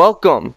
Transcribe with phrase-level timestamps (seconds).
[0.00, 0.54] Welcome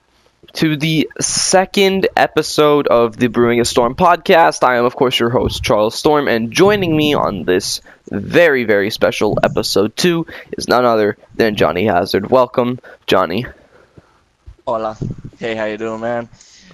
[0.53, 4.63] to the second episode of the Brewing a Storm podcast.
[4.63, 8.89] I am, of course, your host, Charles Storm, and joining me on this very, very
[8.89, 10.27] special episode two
[10.57, 12.29] is none other than Johnny Hazard.
[12.29, 13.45] Welcome, Johnny.
[14.65, 14.97] Hola.
[15.37, 16.29] Hey, how you doing, man?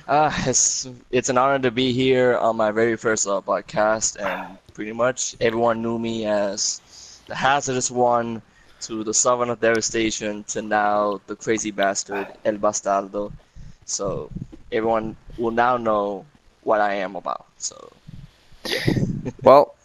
[0.08, 4.60] Uh, it's it's an honor to be here on my very first uh, podcast, and
[4.76, 8.44] pretty much everyone knew me as the hazardous one
[8.82, 13.32] to the Sovereign of Devastation to now the crazy bastard El Bastardo.
[13.86, 14.30] So
[14.72, 16.26] everyone will now know
[16.64, 17.46] what I am about.
[17.58, 17.92] So
[19.44, 19.76] Well,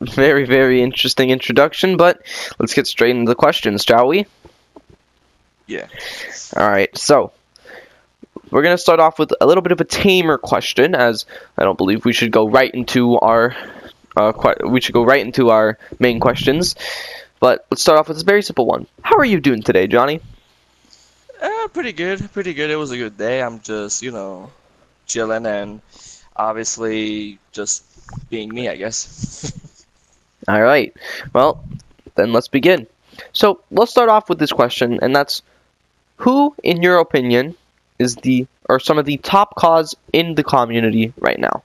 [0.00, 2.22] very, very interesting introduction, but
[2.58, 4.26] let's get straight into the questions, shall we?
[5.66, 5.86] yeah,
[6.56, 7.32] All right, so
[8.50, 11.24] we're gonna start off with a little bit of a tamer question, as
[11.56, 13.54] I don't believe we should go right into our
[14.16, 16.74] uh, que- we should go right into our main questions.
[17.42, 18.86] But let's start off with this very simple one.
[19.02, 20.20] How are you doing today, Johnny?
[21.42, 22.70] uh, pretty good, pretty good.
[22.70, 23.42] It was a good day.
[23.42, 24.52] I'm just you know
[25.06, 25.80] chilling and
[26.36, 27.82] obviously just
[28.30, 29.84] being me, I guess.
[30.46, 30.94] All right.
[31.32, 31.64] Well,
[32.14, 32.86] then let's begin.
[33.32, 35.42] So let's start off with this question, and that's
[36.18, 37.56] who, in your opinion,
[37.98, 41.64] is the or some of the top CAWs in the community right now?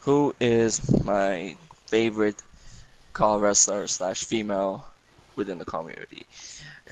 [0.00, 1.56] Who is my
[1.88, 2.42] favorite
[3.18, 4.86] CAW wrestler slash female
[5.36, 6.24] within the community?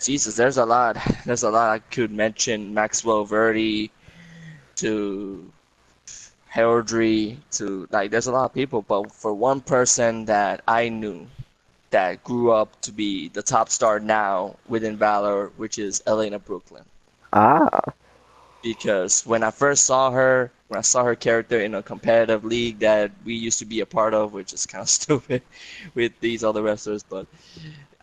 [0.02, 0.96] Jesus, there's a lot.
[1.24, 2.74] There's a lot I could mention.
[2.74, 3.92] Maxwell Verdi
[4.76, 5.50] to
[6.48, 11.26] Heraldry to like there's a lot of people, but for one person that I knew
[11.90, 16.84] that grew up to be the top star now within Valor, which is Elena Brooklyn
[17.32, 17.68] Ah,
[18.62, 22.80] because when I first saw her, when I saw her character in a competitive league
[22.80, 25.42] that we used to be a part of, which is kind of stupid
[25.94, 27.26] with these other wrestlers, but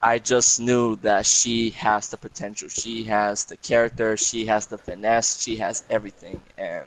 [0.01, 2.67] I just knew that she has the potential.
[2.67, 6.41] She has the character, she has the finesse, she has everything.
[6.57, 6.85] And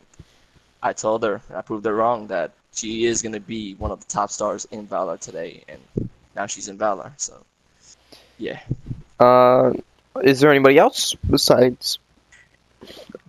[0.83, 4.00] I told her, I proved her wrong, that she is going to be one of
[4.00, 5.65] the top stars in Valor today.
[5.66, 7.12] And now she's in Valor.
[7.16, 7.43] So,
[8.38, 8.60] yeah.
[9.19, 9.72] uh,
[10.22, 11.98] is there anybody else besides?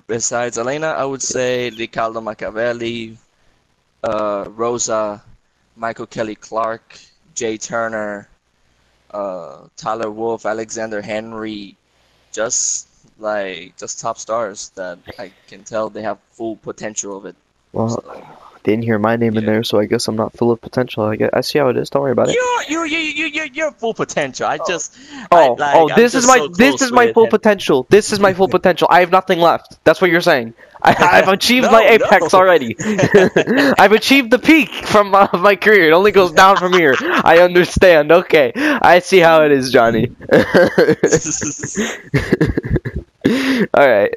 [0.07, 3.17] Besides Elena, I would say Riccardo Machiavelli,
[4.03, 5.21] uh, Rosa,
[5.75, 6.97] Michael Kelly Clark,
[7.35, 8.29] Jay Turner,
[9.11, 11.75] uh, Tyler Wolf, Alexander Henry,
[12.31, 12.87] just
[13.19, 17.35] like just top stars that I can tell they have full potential of it.
[17.73, 18.27] Well, So,
[18.71, 21.03] didn't hear my name in there, so I guess I'm not full of potential.
[21.05, 21.89] I guess I see how it is.
[21.89, 22.35] Don't worry about it.
[22.35, 24.45] you you you you you you're full potential.
[24.45, 24.95] I just
[25.31, 27.29] Oh, I, like, oh, this is my so this close is my full it.
[27.31, 27.85] potential.
[27.89, 28.87] This is my full potential.
[28.91, 29.77] I have nothing left.
[29.85, 30.53] That's what you're saying.
[30.81, 32.39] I, I've achieved No, my apex no.
[32.39, 32.75] already.
[33.79, 35.89] I've achieved the peak from uh, my career.
[35.89, 36.95] It only goes down from here.
[37.01, 38.11] I understand.
[38.11, 40.11] Okay, I see how it is, Johnny.
[43.73, 44.13] All right.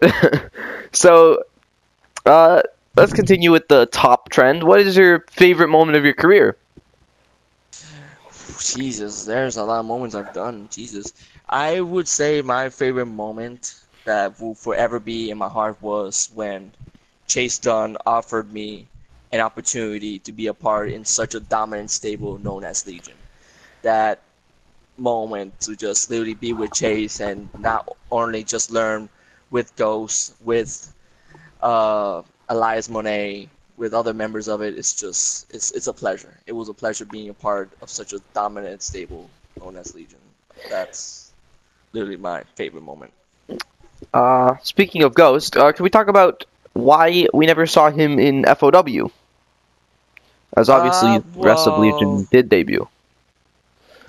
[0.93, 1.45] so,
[2.27, 2.63] uh,
[2.97, 4.63] let's continue with the top trend.
[4.63, 6.57] What is your favorite moment of your career?
[8.61, 10.69] Jesus, there's a lot of moments I've done.
[10.71, 11.13] Jesus.
[11.49, 13.75] I would say my favorite moment
[14.05, 16.73] that will forever be in my heart was when
[17.27, 18.87] Chase Dunn offered me
[19.33, 23.15] an opportunity to be a part in such a dominant stable known as Legion.
[23.83, 24.21] That
[24.99, 29.09] moment to just literally be with Chase and not only just learn
[29.51, 30.93] with Ghost, with
[31.63, 36.37] uh, Elias Monet, with other members of it, it's just it's it's a pleasure.
[36.47, 40.19] It was a pleasure being a part of such a dominant stable known as Legion.
[40.69, 41.33] That's
[41.93, 43.13] literally my favorite moment.
[44.13, 46.45] Uh, speaking of Ghost, uh, can we talk about
[46.75, 49.11] why we never saw him in FOW?
[50.57, 52.89] As obviously, Uh, the rest of Legion did debut.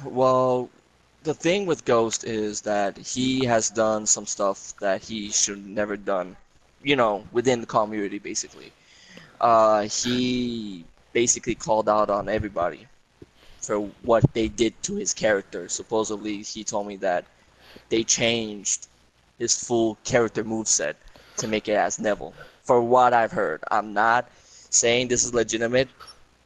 [0.04, 0.70] Well,
[1.24, 5.96] the thing with Ghost is that he has done some stuff that he should never
[5.96, 6.36] done,
[6.84, 8.72] you know, within the community basically.
[9.40, 12.88] Uh, he basically called out on everybody
[13.62, 15.68] for what they did to his character.
[15.70, 17.26] Supposedly, he told me that
[17.90, 18.88] they changed
[19.40, 20.96] his full character moveset
[21.38, 22.34] to make it as Neville.
[22.64, 24.30] For what I've heard, I'm not
[24.70, 25.90] saying this is legitimate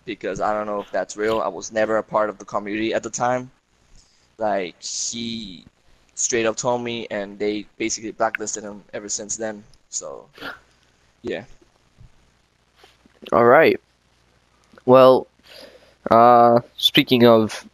[0.05, 1.41] because I don't know if that's real.
[1.41, 3.51] I was never a part of the community at the time.
[4.38, 5.65] Like he
[6.15, 9.63] straight up told me, and they basically blacklisted him ever since then.
[9.95, 10.27] So,
[11.21, 11.45] yeah.
[13.31, 13.80] All right.
[14.86, 15.27] Well,
[16.12, 17.65] uh, speaking of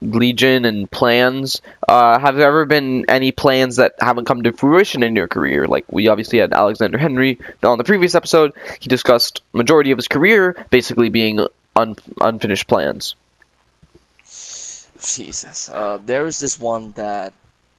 [0.00, 5.02] Legion and plans, uh, have there ever been any plans that haven't come to fruition
[5.02, 5.66] in your career?
[5.66, 8.54] Like we obviously had Alexander Henry on the previous episode.
[8.80, 11.46] He discussed majority of his career basically being
[11.76, 13.14] un- unfinished plans.
[14.24, 15.68] Jesus.
[15.68, 17.34] Uh, there is this one that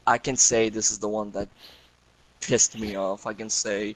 [0.05, 1.49] I can say this is the one that
[2.47, 3.95] pissed me off, I can say,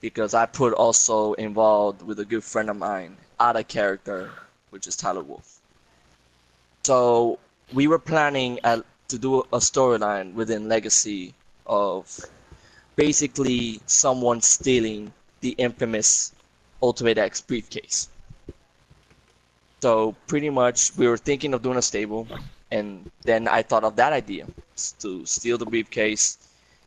[0.00, 4.30] because I put also involved with a good friend of mine, out of character,
[4.70, 5.60] which is Tyler Wolf.
[6.82, 7.38] So
[7.72, 11.34] we were planning at, to do a storyline within Legacy
[11.66, 12.18] of
[12.96, 16.32] basically someone stealing the infamous
[16.82, 18.08] Ultimate X briefcase.
[19.80, 22.26] So pretty much we were thinking of doing a stable,
[22.72, 24.46] and then I thought of that idea
[24.98, 26.38] to steal the briefcase,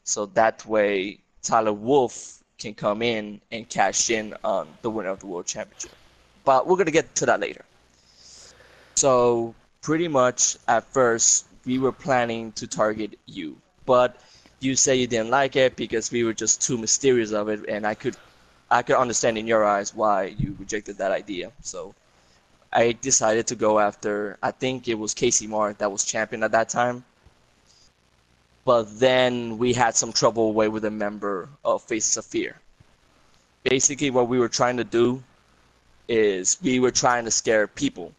[0.03, 5.19] so that way Tyler Wolf can come in and cash in on the winner of
[5.19, 5.91] the world championship.
[6.45, 7.65] But we're gonna get to that later.
[8.95, 14.17] So pretty much at first we were planning to target you, but
[14.59, 17.85] you say you didn't like it because we were just too mysterious of it, and
[17.85, 18.15] I could
[18.69, 21.51] I could understand in your eyes why you rejected that idea.
[21.61, 21.93] So
[22.71, 26.51] I decided to go after I think it was Casey Mark that was champion at
[26.51, 27.03] that time.
[28.63, 32.59] But then we had some trouble away with a member of Faces of Fear.
[33.63, 35.23] Basically what we were trying to do
[36.07, 38.11] is we were trying to scare people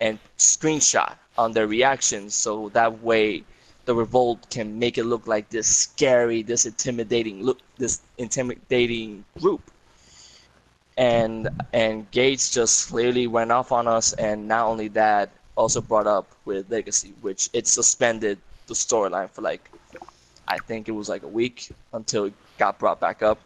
[0.00, 3.44] and screenshot on their reactions so that way
[3.84, 9.62] the revolt can make it look like this scary, this intimidating look this intimidating group
[10.98, 16.08] and and Gates just clearly went off on us, and not only that, also brought
[16.08, 19.70] up with Legacy, which it suspended the storyline for like,
[20.48, 23.38] I think it was like a week until it got brought back up.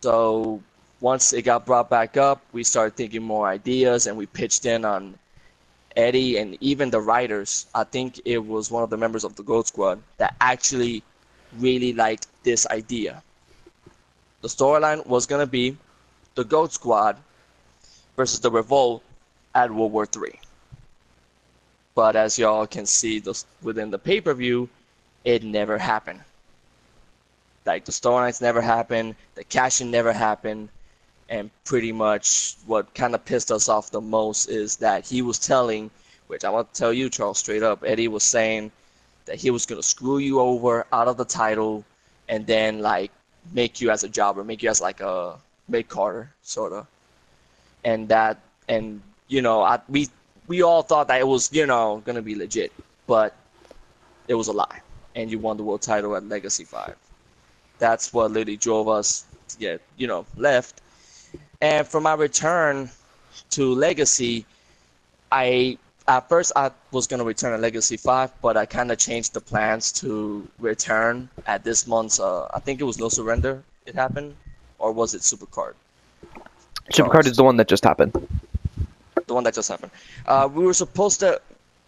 [0.00, 0.62] So
[1.00, 4.84] once it got brought back up, we started thinking more ideas, and we pitched in
[4.84, 5.18] on
[5.96, 7.66] Eddie and even the writers.
[7.74, 11.02] I think it was one of the members of the Gold Squad that actually
[11.58, 13.22] really liked this idea.
[14.40, 15.76] The storyline was gonna be
[16.36, 17.16] the Goat Squad
[18.16, 19.02] versus the Revolt
[19.56, 20.38] at World War III.
[21.96, 24.68] But as y'all can see this, within the pay per view,
[25.28, 26.20] it never happened.
[27.66, 30.70] Like the storylines never happened, the cashing never happened,
[31.28, 35.38] and pretty much what kind of pissed us off the most is that he was
[35.38, 35.90] telling,
[36.28, 38.72] which I want to tell you, Charles, straight up, Eddie was saying
[39.26, 41.84] that he was gonna screw you over out of the title,
[42.30, 43.10] and then like
[43.52, 45.36] make you as a jobber, make you as like a
[45.68, 46.86] mid carder, sort of,
[47.84, 50.08] and that, and you know, I, we
[50.46, 52.72] we all thought that it was you know gonna be legit,
[53.06, 53.36] but
[54.26, 54.80] it was a lie,
[55.18, 56.96] and you won the world title at Legacy Five.
[57.78, 60.80] That's what literally drove us to get you know left,
[61.60, 62.90] and for my return
[63.50, 64.46] to Legacy,
[65.32, 69.34] I at first I was gonna return at Legacy Five, but I kind of changed
[69.34, 72.20] the plans to return at this month's.
[72.20, 73.62] Uh, I think it was No Surrender.
[73.86, 74.34] It happened
[74.78, 75.74] or was it Supercard?
[76.92, 78.12] Supercard is the one that just happened.
[79.26, 79.92] The one that just happened.
[80.26, 81.40] Uh, we were supposed to.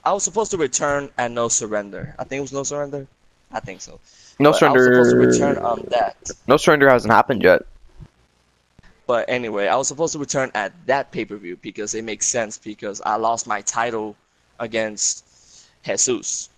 [0.05, 2.15] I was supposed to return and no surrender.
[2.19, 3.06] I think it was no surrender.
[3.52, 3.99] I think so.
[4.38, 4.79] No But surrender.
[4.79, 6.31] I was supposed to return on that.
[6.47, 7.62] No surrender hasn't happened yet.
[9.06, 12.26] But anyway, I was supposed to return at that pay per view because it makes
[12.26, 14.14] sense because I lost my title
[14.61, 15.25] against
[15.85, 16.49] Jesus,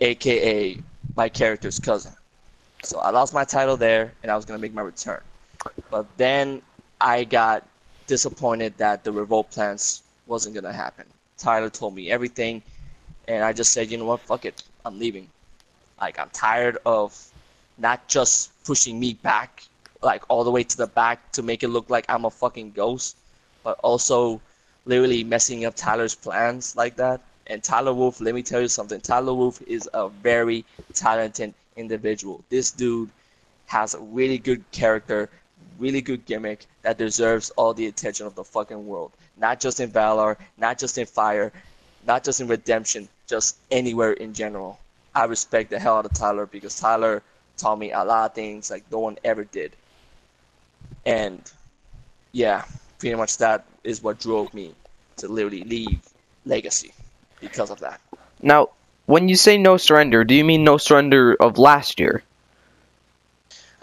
[0.00, 0.78] aka
[1.16, 2.12] my character's cousin.
[2.84, 5.20] So I lost my title there, and I was gonna make my return.
[5.90, 6.62] But then
[7.00, 7.66] I got
[8.06, 11.04] disappointed that the revolt plans wasn't gonna happen.
[11.36, 12.62] Tyler told me everything,
[13.26, 15.28] and I just said, you know what, fuck it, I'm leaving.
[16.00, 17.16] Like I'm tired of
[17.76, 19.64] not just pushing me back,
[20.02, 22.72] like all the way to the back to make it look like I'm a fucking
[22.72, 23.16] ghost,
[23.64, 24.40] but also
[24.84, 27.20] literally messing up Tyler's plans like that.
[27.46, 29.00] And Tyler Wolf, let me tell you something.
[29.00, 32.44] Tyler Wolf is a very talented individual.
[32.48, 33.10] This dude
[33.66, 35.30] has a really good character,
[35.78, 39.12] really good gimmick that deserves all the attention of the fucking world.
[39.36, 41.52] Not just in Valor, not just in Fire,
[42.06, 44.78] not just in Redemption, just anywhere in general.
[45.18, 47.24] I respect the hell out of Tyler because Tyler
[47.56, 49.72] taught me a lot of things like no one ever did.
[51.04, 51.42] And
[52.30, 52.64] yeah,
[53.00, 54.74] pretty much that is what drove me
[55.16, 55.98] to literally leave
[56.46, 56.92] Legacy
[57.40, 58.00] because of that.
[58.40, 58.68] Now,
[59.06, 62.22] when you say no surrender, do you mean no surrender of last year?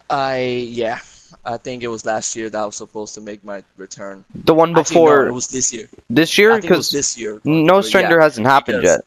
[0.09, 0.37] I
[0.69, 0.99] yeah,
[1.43, 4.23] I think it was last year that I was supposed to make my return.
[4.33, 5.89] The one Actually, no, before it was this year.
[6.09, 6.51] this year?
[6.53, 7.41] I think it was Because this year.
[7.43, 9.01] no surrender yeah, hasn't happened yet.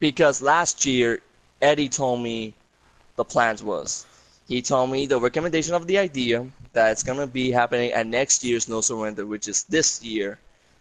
[0.00, 1.20] Because last year,
[1.62, 2.54] Eddie told me
[3.16, 4.06] the plans was.
[4.48, 8.42] He told me the recommendation of the idea that it's gonna be happening at next
[8.42, 10.38] year's No Surrender, which is this year.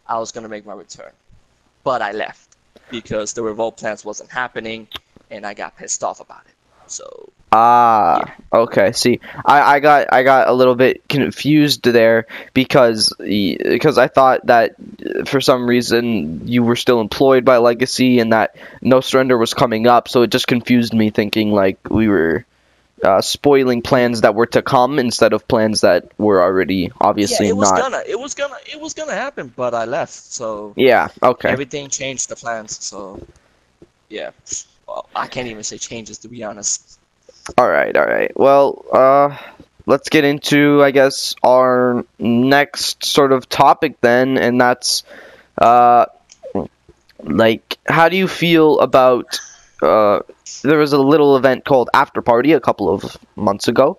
[0.08, 1.12] I was gonna make my return,
[1.84, 2.56] but I left
[2.90, 4.88] because the revolt plans wasn't happening,
[5.30, 6.56] and I got pissed off about it.
[6.88, 8.92] So Ah, okay.
[8.92, 14.46] See, I, I got I got a little bit confused there because because I thought
[14.46, 19.38] that uh, for some reason you were still employed by Legacy and that no surrender
[19.38, 22.46] was coming up, so it just confused me, thinking like we were
[23.04, 27.54] uh, spoiling plans that were to come instead of plans that were already obviously yeah,
[27.54, 27.80] it was not.
[27.82, 31.08] gonna, it was gonna, it was gonna happen, but I left, so Yeah.
[31.24, 31.50] Okay.
[31.50, 32.84] everything changed the plans.
[32.84, 33.26] So,
[34.10, 34.32] yeah,
[34.88, 36.99] well, I can't even say changes to be honest.
[37.58, 37.96] All right.
[37.96, 38.32] All right.
[38.36, 39.38] Well, uh,
[39.86, 45.04] let's get into I guess our next sort of topic then, and that's
[45.58, 46.06] uh,
[47.22, 49.40] like how do you feel about
[49.82, 50.20] uh,
[50.64, 53.98] there was a little event called After Party a couple of months ago.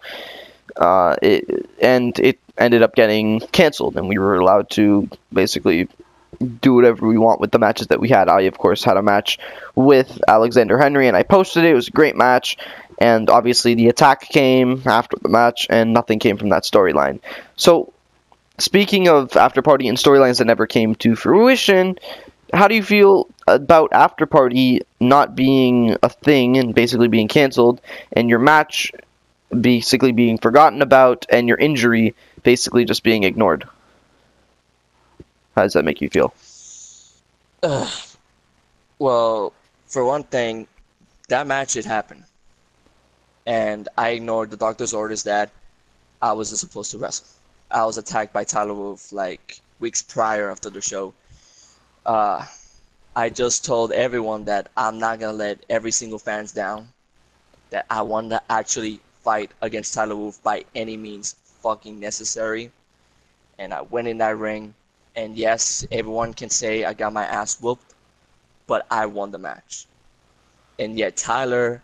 [0.76, 5.88] Uh, it, and it ended up getting canceled, and we were allowed to basically
[6.61, 8.28] do whatever we want with the matches that we had.
[8.28, 9.38] I, of course, had a match
[9.75, 11.73] with Alexander Henry, and I posted it.
[11.73, 12.57] It was a great match,
[13.00, 17.21] and obviously the attack came after the match, and nothing came from that storyline.
[17.57, 17.92] So,
[18.59, 21.99] speaking of after party and storylines that never came to fruition,
[22.52, 27.80] how do you feel about after party not being a thing and basically being canceled,
[28.12, 28.92] and your match
[29.59, 33.66] basically being forgotten about, and your injury basically just being ignored?
[35.57, 36.33] How does that make you feel?
[37.62, 37.88] Ugh.
[38.99, 39.52] Well,
[39.87, 40.69] for one thing,
[41.28, 42.25] that match had happened,
[43.47, 45.50] and I ignored the doctor's orders that
[46.23, 47.26] I wasn't supposed to wrestle.
[47.70, 51.14] I was attacked by Tyler Wolf like weeks prior after the show.
[52.04, 52.44] Uh,
[53.14, 56.88] I just told everyone that I'm not gonna let every single fans down.
[57.70, 62.73] That I want to actually fight against Tyler Wolf by any means fucking necessary.
[63.59, 64.75] And I went in that ring,
[65.14, 67.94] and yes, everyone can say I got my ass whooped,
[68.66, 69.87] but I won the match.
[70.78, 71.82] And yet Tyler,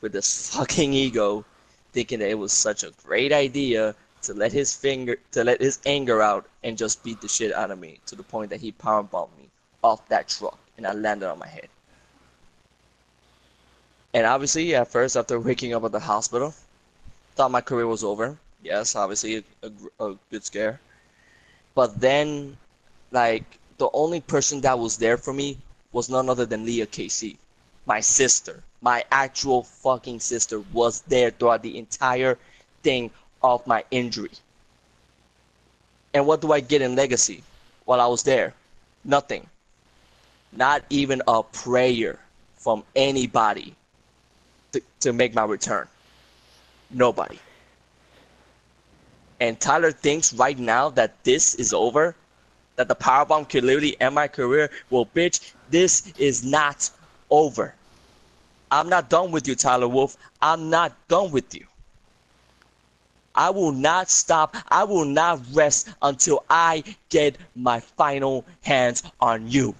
[0.00, 1.44] with this fucking ego,
[1.92, 5.78] thinking that it was such a great idea to let his finger to let his
[5.86, 8.72] anger out and just beat the shit out of me to the point that he
[8.72, 9.48] powerbombed me
[9.82, 11.68] off that truck and I landed on my head.
[14.14, 16.54] And obviously, at first, after waking up at the hospital,
[17.34, 18.38] thought my career was over.
[18.62, 20.80] Yes, obviously, a, a, a good scare.
[21.74, 22.56] But then,
[23.12, 23.44] like,
[23.76, 25.58] the only person that was there for me
[25.92, 27.38] was none other than Leah Casey,
[27.86, 28.62] my sister.
[28.80, 32.38] My actual fucking sister was there throughout the entire
[32.82, 33.10] thing
[33.42, 34.30] of my injury.
[36.14, 37.42] And what do I get in legacy
[37.84, 38.54] while I was there?
[39.04, 39.46] Nothing.
[40.52, 42.18] Not even a prayer
[42.56, 43.74] from anybody
[44.72, 45.86] to, to make my return.
[46.90, 47.38] Nobody.
[49.40, 52.14] And Tyler thinks right now that this is over,
[52.76, 54.70] that the powerbomb could literally end my career.
[54.90, 56.90] Well, bitch, this is not
[57.30, 57.74] over.
[58.70, 60.16] I'm not done with you, Tyler Wolf.
[60.42, 61.66] I'm not done with you.
[63.34, 64.56] I will not stop.
[64.68, 69.74] I will not rest until I get my final hands on you.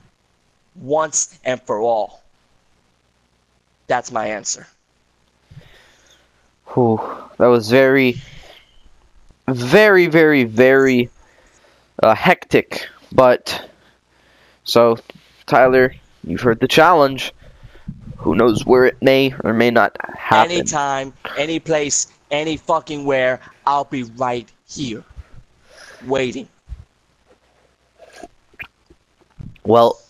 [0.77, 2.23] Once and for all.
[3.89, 4.67] That's my answer.
[6.67, 7.01] Whew,
[7.39, 8.21] that was very,
[9.49, 11.11] very, very, very
[12.03, 12.87] uh, hectic.
[13.11, 13.69] But
[14.65, 14.99] so,
[15.47, 17.33] Tyler, you've heard the challenge.
[18.19, 20.53] Who knows where it may or may not happen?
[20.53, 25.05] Anytime, any place, any fucking where, I'll be right here.
[26.05, 26.49] Waiting.
[29.65, 30.01] Well,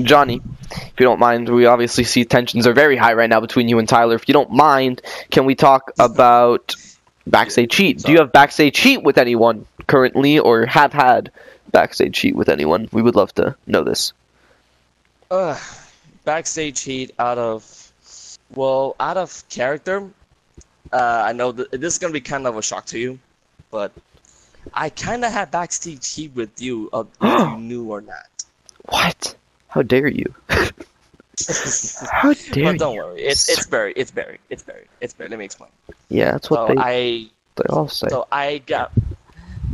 [0.00, 3.68] Johnny, if you don't mind, we obviously see tensions are very high right now between
[3.68, 4.14] you and Tyler.
[4.14, 6.74] If you don't mind, can we talk about
[7.26, 7.98] backstage heat?
[7.98, 11.30] Do you have backstage heat with anyone currently, or have had
[11.70, 12.88] backstage heat with anyone?
[12.92, 14.12] We would love to know this.
[15.30, 15.58] Uh,
[16.24, 17.92] backstage heat out of,
[18.54, 20.10] well, out of character.
[20.92, 23.18] Uh, I know th- this is gonna be kind of a shock to you,
[23.70, 23.92] but
[24.74, 28.26] I kind of had backstage heat with you, uh, if you knew or not.
[28.88, 29.36] What?
[29.68, 30.34] How dare you?
[32.10, 33.02] How dare you But don't you?
[33.02, 35.30] worry, it's it's buried, it's buried, it's buried, it's buried.
[35.30, 35.70] Let me explain.
[36.08, 38.08] Yeah, that's what So they, I, they all say.
[38.08, 38.92] so I got,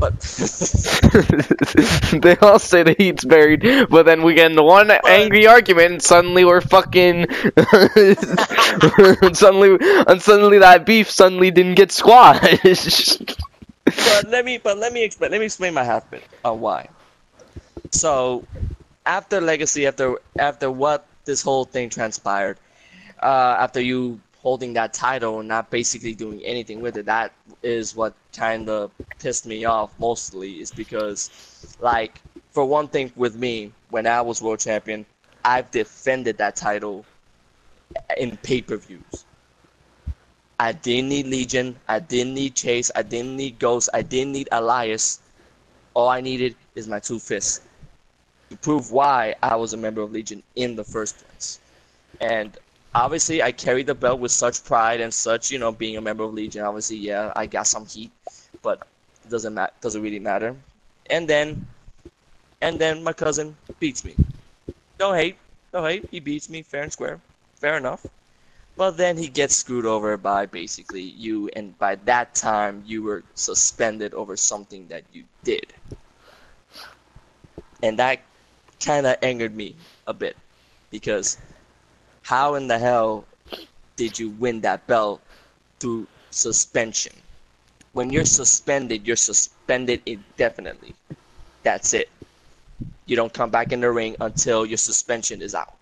[0.00, 0.18] but
[2.22, 6.02] they all say the heat's buried, but then we get into one angry argument, and
[6.02, 7.26] suddenly we're fucking.
[7.56, 9.76] and suddenly,
[10.08, 13.36] and suddenly that beef suddenly didn't get squashed.
[13.84, 16.88] but let me but let me explain let me explain my half bit on why.
[17.92, 18.44] So
[19.04, 22.56] after Legacy, after after what this whole thing transpired,
[23.22, 27.94] uh, after you holding that title and not basically doing anything with it, that is
[27.94, 30.60] what kind of pissed me off mostly.
[30.60, 31.30] Is because,
[31.80, 32.20] like,
[32.50, 35.06] for one thing, with me when I was world champion,
[35.44, 37.04] I've defended that title
[38.16, 39.24] in pay per views.
[40.58, 41.76] I didn't need Legion.
[41.88, 42.90] I didn't need Chase.
[42.94, 43.88] I didn't need Ghost.
[43.94, 45.20] I didn't need Elias.
[45.94, 47.62] All I needed is my two fists
[48.50, 51.60] to prove why I was a member of Legion in the first place.
[52.20, 52.56] And
[52.94, 56.24] obviously I carried the belt with such pride and such, you know, being a member
[56.24, 56.62] of Legion.
[56.62, 58.10] Obviously, yeah, I got some heat,
[58.62, 58.86] but
[59.24, 60.56] it doesn't ma- doesn't really matter.
[61.08, 61.66] And then,
[62.60, 64.14] and then my cousin beats me.
[64.98, 65.36] No hate,
[65.72, 66.08] no hate.
[66.10, 67.20] He beats me fair and square,
[67.56, 68.04] fair enough.
[68.76, 73.22] But then he gets screwed over by basically you, and by that time you were
[73.34, 75.66] suspended over something that you did,
[77.82, 78.20] and that
[78.80, 80.36] kind of angered me a bit
[80.90, 81.36] because
[82.30, 83.24] how in the hell
[83.96, 85.20] did you win that belt
[85.80, 87.12] through suspension?
[87.92, 90.94] When you're suspended, you're suspended indefinitely.
[91.64, 92.08] That's it.
[93.06, 95.74] You don't come back in the ring until your suspension is out.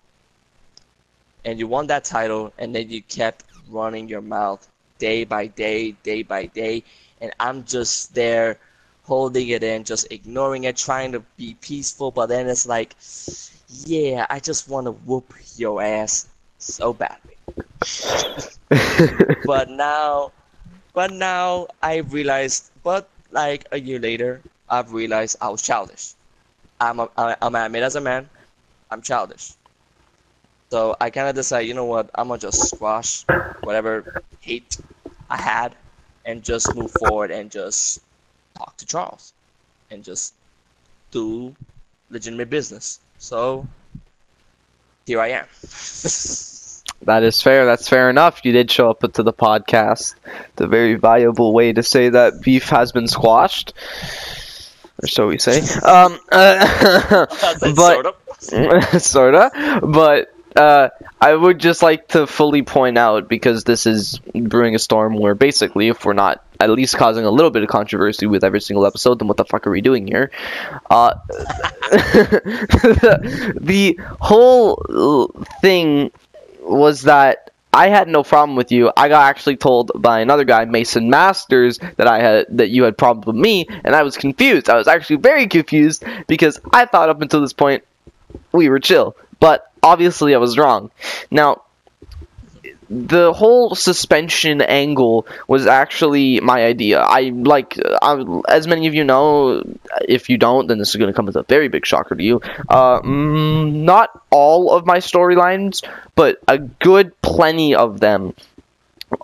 [1.45, 5.91] And you won that title, and then you kept running your mouth day by day,
[6.01, 6.83] day by day.
[7.21, 8.57] And I'm just there
[9.03, 12.09] holding it in, just ignoring it, trying to be peaceful.
[12.09, 12.95] But then it's like,
[13.85, 16.28] yeah, I just want to whoop your ass
[16.59, 17.35] so badly.
[19.45, 20.31] but now,
[20.93, 26.13] but now I realized, but like a year later, I've realized I was childish.
[26.79, 28.29] I'm a, I'm admit as a man,
[28.91, 29.53] I'm childish.
[30.71, 33.23] So I kind of decided, you know what, I'm gonna just squash
[33.63, 34.77] whatever hate
[35.29, 35.75] I had,
[36.25, 37.99] and just move forward and just
[38.55, 39.33] talk to Charles,
[39.89, 40.33] and just
[41.11, 41.55] do
[42.09, 42.99] legitimate business.
[43.17, 43.67] So
[45.09, 45.45] here I am.
[47.01, 47.65] That is fair.
[47.65, 48.41] That's fair enough.
[48.43, 50.13] You did show up to the podcast.
[50.23, 53.73] It's a very valuable way to say that beef has been squashed,
[55.01, 55.61] or so we say.
[55.81, 57.25] Um, uh,
[57.75, 59.01] but sort of.
[59.01, 59.79] sorta.
[59.81, 60.89] But uh,
[61.21, 65.35] I would just like to fully point out because this is brewing a storm where
[65.35, 68.85] basically, if we're not at least causing a little bit of controversy with every single
[68.85, 70.31] episode, then what the fuck are we doing here?
[70.89, 71.15] Uh,
[71.91, 76.11] the, the whole thing
[76.61, 78.91] was that I had no problem with you.
[78.97, 82.97] I got actually told by another guy, Mason Masters, that I had that you had
[82.97, 84.69] problems with me, and I was confused.
[84.69, 87.83] I was actually very confused because I thought up until this point
[88.51, 90.91] we were chill, but obviously I was wrong.
[91.31, 91.63] Now,
[92.89, 97.01] the whole suspension angle was actually my idea.
[97.01, 99.61] I like, I, as many of you know,
[100.07, 102.23] if you don't, then this is going to come as a very big shocker to
[102.23, 102.41] you.
[102.67, 108.33] Uh, mm, not all of my storylines, but a good plenty of them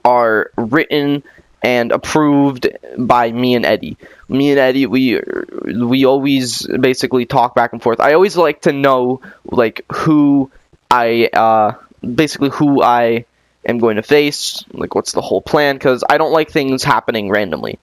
[0.04, 1.24] are written
[1.62, 3.98] and approved by me and Eddie.
[4.30, 5.20] Me and Eddie, we
[5.66, 8.00] we always basically talk back and forth.
[8.00, 10.52] I always like to know like who
[10.92, 13.26] I uh basically who I
[13.66, 17.30] am going to face, like what's the whole plan cuz I don't like things happening
[17.30, 17.80] randomly.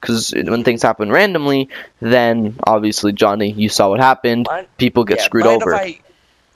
[0.00, 1.68] Cuz when things happen randomly,
[2.00, 4.46] then obviously Johnny, you saw what happened.
[4.50, 5.74] Mind- People get yeah, screwed over.
[5.74, 6.00] I,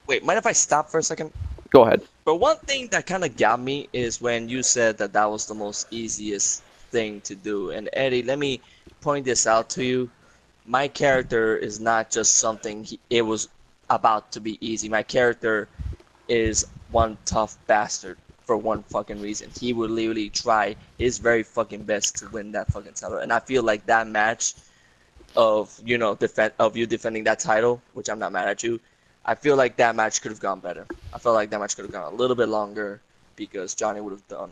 [0.06, 1.32] wait, mind if I stop for a second?
[1.70, 2.02] Go ahead.
[2.24, 5.46] But one thing that kind of got me is when you said that that was
[5.46, 7.70] the most easiest thing to do.
[7.70, 8.60] And Eddie, let me
[9.00, 10.10] point this out to you.
[10.64, 13.48] My character is not just something he, it was
[13.88, 14.88] about to be easy.
[14.88, 15.68] My character
[16.28, 19.50] is one tough bastard for one fucking reason.
[19.58, 23.18] He would literally try his very fucking best to win that fucking title.
[23.18, 24.54] And I feel like that match
[25.36, 28.80] of you know defend of you defending that title, which I'm not mad at you.
[29.26, 30.86] I feel like that match could have gone better.
[31.12, 33.00] I felt like that match could have gone a little bit longer
[33.34, 34.50] because Johnny would have done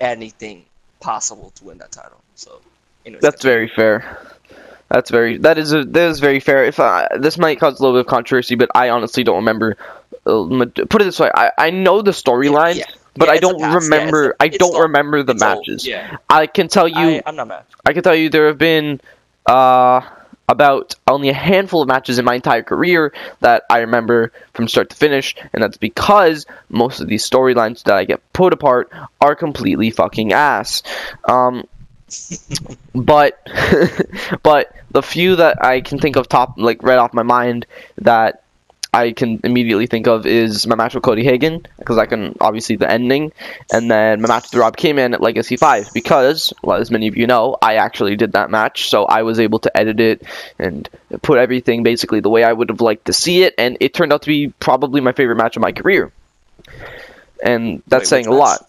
[0.00, 0.64] anything
[1.00, 2.20] possible to win that title.
[2.34, 2.60] So,
[3.04, 4.18] anyways, That's very fair.
[4.88, 6.64] That's very that is a, that is very fair.
[6.64, 9.76] If I, this might cause a little bit of controversy, but I honestly don't remember.
[10.24, 10.46] Uh,
[10.88, 12.84] put it this way: I, I know the storyline, Yeah.
[13.14, 14.34] but Yeah, I don't remember.
[14.40, 15.40] I don't remember the old.
[15.40, 15.86] matches.
[15.86, 16.96] Yeah, I can tell you.
[16.96, 17.64] I, I'm not mad.
[17.84, 19.02] I can tell you there have been
[19.44, 20.00] uh,
[20.48, 24.90] about only a handful of matches in my entire career that I remember from start
[24.90, 29.34] to finish, and that's because most of these storylines that I get put apart are
[29.34, 30.82] completely fucking ass.
[31.28, 31.64] Um,
[32.94, 33.38] but
[34.42, 37.66] but the few that I can think of top like right off my mind
[37.98, 38.42] that
[38.98, 42.76] I can immediately think of is my match with Cody Hagan because I can obviously
[42.76, 43.32] the ending,
[43.72, 47.16] and then my match with Rob Kamen at Legacy Five because, well, as many of
[47.16, 50.22] you know, I actually did that match, so I was able to edit it
[50.58, 50.88] and
[51.22, 54.12] put everything basically the way I would have liked to see it, and it turned
[54.12, 56.12] out to be probably my favorite match of my career,
[57.42, 58.68] and that's Wait, saying a lot.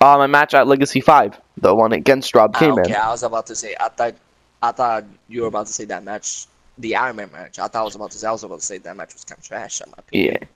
[0.00, 2.84] Uh, my match at Legacy Five, the one against Rob Ah, Kamen.
[2.84, 3.74] okay, I was about to say.
[3.78, 4.14] I thought,
[4.62, 6.46] I thought you were about to say that match,
[6.78, 7.58] the Iron Man match.
[7.58, 8.28] I thought I was about to say.
[8.28, 9.80] I was about to say that match was kind of trash.
[9.80, 10.38] In my opinion.
[10.40, 10.46] Yeah.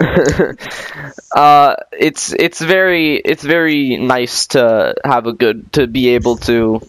[1.34, 6.80] uh, it's it's very it's very nice to have a good to be able to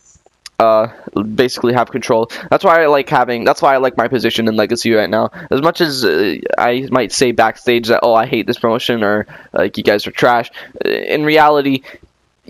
[0.62, 0.88] uh,
[1.22, 2.32] basically have control.
[2.50, 3.44] That's why I like having.
[3.44, 5.30] That's why I like my position in Legacy right now.
[5.50, 9.28] As much as uh, I might say backstage that oh I hate this promotion or
[9.54, 10.52] like you guys are trash,
[10.84, 11.84] uh, in reality,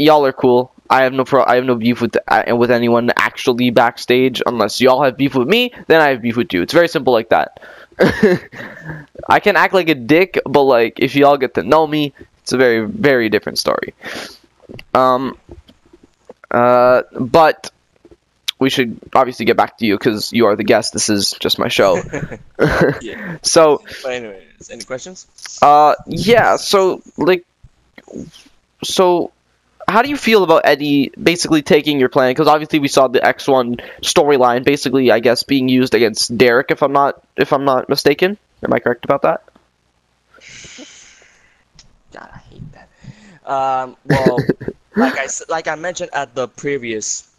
[0.01, 0.71] y'all are cool.
[0.89, 1.43] I have no pro.
[1.43, 5.47] I have no beef with uh, with anyone actually backstage unless y'all have beef with
[5.47, 5.71] me.
[5.87, 6.61] Then I have beef with you.
[6.63, 7.61] It's very simple like that.
[9.29, 12.51] I can act like a dick, but like if y'all get to know me, it's
[12.51, 13.93] a very very different story.
[14.93, 15.37] Um.
[16.49, 17.03] Uh.
[17.17, 17.71] But
[18.59, 20.93] we should obviously get back to you because you are the guest.
[20.93, 22.01] This is just my show.
[23.01, 23.37] Yeah.
[23.41, 25.25] so, But anyways, any questions?
[25.63, 26.57] uh, yeah.
[26.57, 27.43] So, like,
[28.83, 29.31] so,
[29.87, 32.31] how do you feel about Eddie basically taking your plan?
[32.31, 36.71] Because obviously we saw the X1 storyline, basically, I guess, being used against Derek.
[36.71, 39.43] If I'm not, if I'm not mistaken, am I correct about that?
[42.11, 42.89] God, I hate that.
[43.49, 44.37] Um, well,
[44.95, 47.29] like I like I mentioned at the previous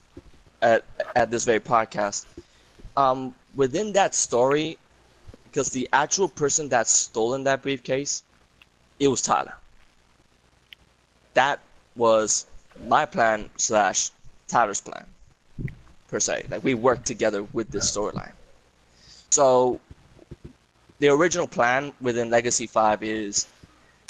[0.60, 2.26] at at this very podcast,
[2.96, 4.78] um, within that story,
[5.44, 8.22] because the actual person that stolen that briefcase,
[8.98, 9.54] it was Tyler.
[11.34, 11.60] That
[11.96, 12.46] was
[12.86, 14.10] my plan slash
[14.48, 15.04] Tyler's plan,
[16.08, 16.46] per se.
[16.50, 18.32] Like we worked together with this storyline.
[19.30, 19.80] So,
[20.98, 23.46] the original plan within Legacy Five is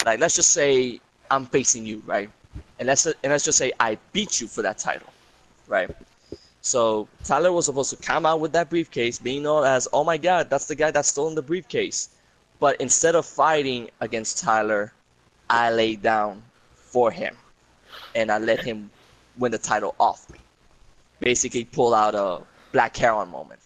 [0.05, 2.31] like let's just say I'm facing you, right?
[2.79, 5.12] And let's and let's just say I beat you for that title,
[5.68, 5.90] right?
[6.62, 10.16] So Tyler was supposed to come out with that briefcase, being known as, oh my
[10.16, 12.09] god, that's the guy that stolen the briefcase.
[12.61, 14.92] But instead of fighting against Tyler,
[15.51, 16.42] I laid down
[16.77, 17.37] for him,
[18.14, 18.90] and I let him
[19.38, 20.38] win the title off me.
[21.20, 23.61] Basically, pull out a Black Heron moment,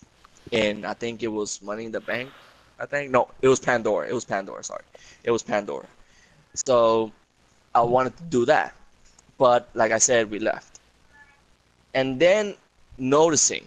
[0.53, 2.31] and I think it was Money in the Bank.
[2.79, 4.09] I think no, it was Pandora.
[4.09, 4.63] It was Pandora.
[4.63, 4.85] Sorry,
[5.25, 5.87] it was Pandora.
[6.55, 7.13] So
[7.75, 8.75] I wanted to do that.
[9.39, 10.81] But like I said, we left.
[11.95, 12.55] And then
[12.99, 13.65] noticing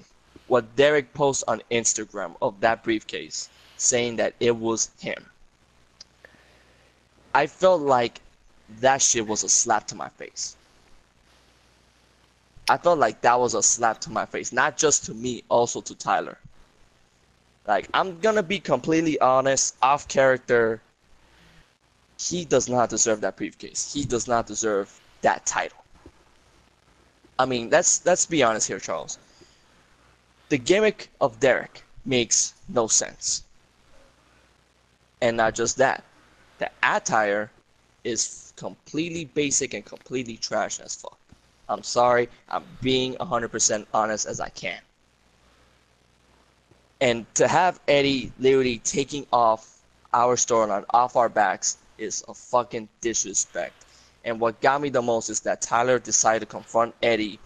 [0.47, 5.25] what Derek posted on Instagram of that briefcase, saying that it was him.
[7.33, 8.21] I felt like
[8.79, 10.55] that shit was a slap to my face.
[12.69, 15.81] I felt like that was a slap to my face, not just to me, also
[15.81, 16.37] to Tyler.
[17.67, 20.79] Like, I'm gonna be completely honest, off character,
[22.19, 23.93] he does not deserve that briefcase.
[23.93, 25.83] He does not deserve that title.
[27.39, 29.17] I mean, let's let's be honest here, Charles.
[30.49, 33.43] The gimmick of Derek makes no sense.
[35.21, 36.03] And not just that,
[36.57, 37.51] the attire
[38.03, 41.18] is completely basic and completely trash as fuck.
[41.69, 44.79] I'm sorry, I'm being 100% honest as I can.
[47.01, 49.79] And to have Eddie literally taking off
[50.13, 53.85] our storyline off our backs is a fucking disrespect.
[54.25, 57.39] And what got me the most is that Tyler decided to confront Eddie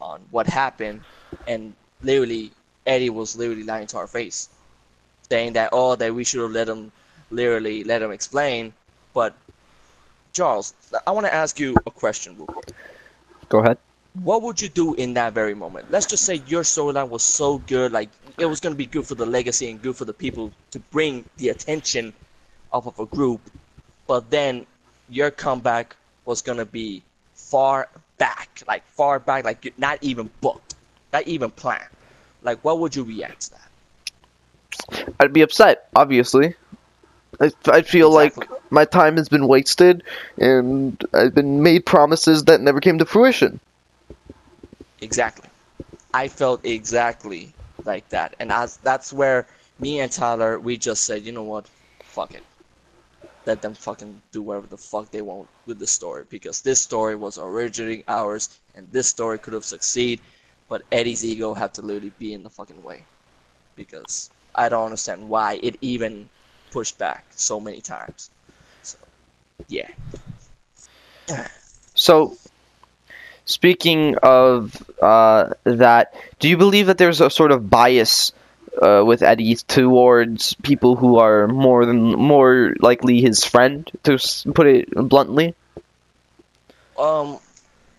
[0.00, 1.02] on what happened,
[1.46, 2.52] and literally
[2.86, 4.48] Eddie was literally lying to our face,
[5.28, 6.92] saying that oh that we should have let him
[7.30, 8.72] literally let him explain.
[9.14, 9.34] But
[10.32, 10.74] Charles,
[11.06, 12.74] I want to ask you a question real quick.
[13.50, 13.78] Go ahead.
[14.14, 15.90] What would you do in that very moment?
[15.90, 18.08] Let's just say your storyline was so good, like
[18.38, 21.24] it was gonna be good for the legacy and good for the people to bring
[21.36, 22.12] the attention
[22.72, 23.40] off of a group,
[24.06, 24.66] but then
[25.08, 27.02] your comeback was gonna be
[27.34, 30.74] far back, like far back, like not even booked,
[31.12, 31.90] not even planned.
[32.42, 35.14] Like, what would you react to that?
[35.20, 36.54] I'd be upset, obviously.
[37.38, 38.12] I, I feel Exactly.
[38.12, 40.02] like my time has been wasted,
[40.38, 43.60] and I've been made promises that never came to fruition.
[45.00, 45.48] Exactly.
[46.12, 49.46] I felt exactly like that, and as that's where
[49.78, 51.68] me and Tyler we just said, you know what,
[52.02, 52.44] fuck it.
[53.46, 57.16] Let them fucking do whatever the fuck they want with the story because this story
[57.16, 60.24] was originally ours, and this story could have succeeded,
[60.68, 63.06] but Eddie's ego had to literally be in the fucking way
[63.76, 66.28] because I don't understand why it even
[66.70, 68.30] pushed back so many times.
[68.82, 68.98] So,
[69.68, 69.88] yeah.
[71.94, 72.36] So,
[73.44, 78.32] speaking of uh, that, do you believe that there's a sort of bias
[78.80, 84.18] uh, with Eddie towards people who are more than more likely his friend, to
[84.54, 85.54] put it bluntly?
[86.98, 87.38] Um,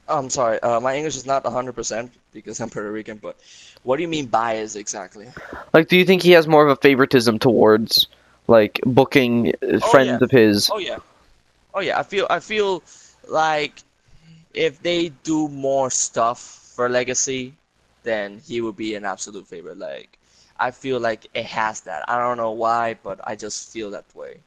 [0.07, 0.59] I'm sorry.
[0.59, 3.37] Uh, my English is not 100% because I'm Puerto Rican, but
[3.83, 5.27] what do you mean bias exactly?
[5.73, 8.07] Like, do you think he has more of a favoritism towards
[8.47, 10.23] like booking uh, friends yeah.
[10.23, 10.69] of his?
[10.71, 10.97] Oh yeah.
[11.73, 11.99] Oh yeah.
[11.99, 12.83] I feel I feel
[13.27, 13.81] like
[14.53, 16.39] if they do more stuff
[16.75, 17.53] for Legacy,
[18.03, 19.77] then he would be an absolute favorite.
[19.77, 20.17] Like
[20.61, 22.07] I feel like it has that.
[22.07, 24.37] I don't know why, but I just feel that way.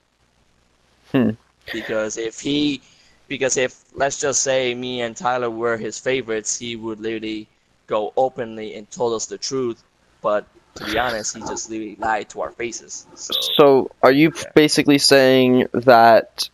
[1.11, 1.31] Hmm.
[1.73, 2.83] Because if he,
[3.27, 7.49] because if let's just say me and Tyler were his favorites, he would literally
[7.89, 9.83] go openly and told us the truth,
[10.23, 13.07] but to be honest, he just literally lied to our faces.
[13.15, 14.51] So, So, are you Yeah.
[14.55, 16.49] basically saying that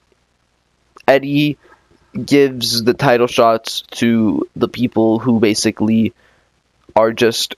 [1.08, 1.58] Eddie
[2.24, 6.12] gives the title shots to the people who basically
[6.96, 7.54] are just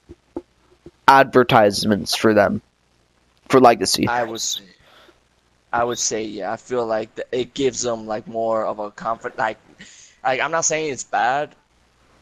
[1.08, 2.62] advertisements for them
[3.48, 4.08] for Legacy?
[4.08, 4.62] I would say,
[5.72, 6.52] I would say, yeah.
[6.52, 9.36] I feel like th- it gives them like more of a comfort.
[9.38, 9.58] Like,
[10.22, 11.54] like I'm not saying it's bad,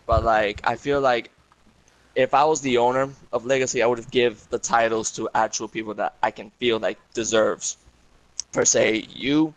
[0.07, 1.31] but like I feel like
[2.15, 5.69] if I was the owner of Legacy, I would have give the titles to actual
[5.69, 7.77] people that I can feel like deserves.
[8.53, 9.55] Per se, you,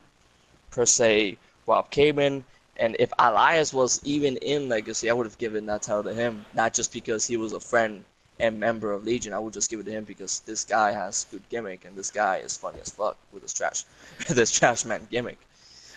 [0.72, 2.44] per se, Rob Kamen,
[2.78, 6.46] and if Elias was even in Legacy, I would have given that title to him,
[6.54, 8.04] not just because he was a friend
[8.40, 9.34] and member of Legion.
[9.34, 12.12] I would just give it to him because this guy has good gimmick and this
[12.12, 13.84] guy is funny as fuck with his trash,
[14.30, 15.38] this trash man gimmick.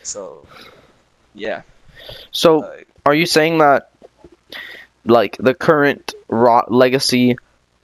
[0.03, 0.47] So,
[1.35, 1.63] yeah.
[2.31, 3.91] So, like, are you saying that
[5.07, 7.37] like the current ro- legacy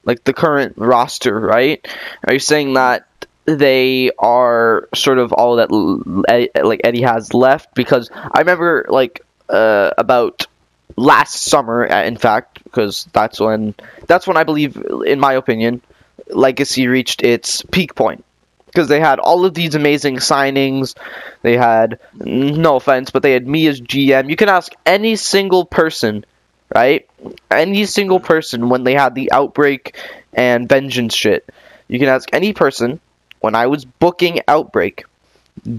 [0.05, 1.85] like the current roster right?
[2.27, 3.07] Are you saying that
[3.45, 7.73] they are sort of all that like Eddie has left?
[7.75, 10.47] Because I remember like uh, about
[10.95, 13.73] last summer uh, in fact because that's when
[14.07, 15.81] that's when I believe in my opinion
[16.27, 18.23] legacy reached its peak point.
[18.67, 20.95] Because they had all of these amazing signings.
[21.43, 25.65] They had no offense but they had me as GM you can ask any single
[25.65, 26.25] person
[26.73, 27.07] right?
[27.49, 29.95] Any single person when they had the outbreak
[30.33, 31.47] and vengeance shit
[31.87, 32.99] you can ask any person
[33.39, 35.05] when I was booking outbreak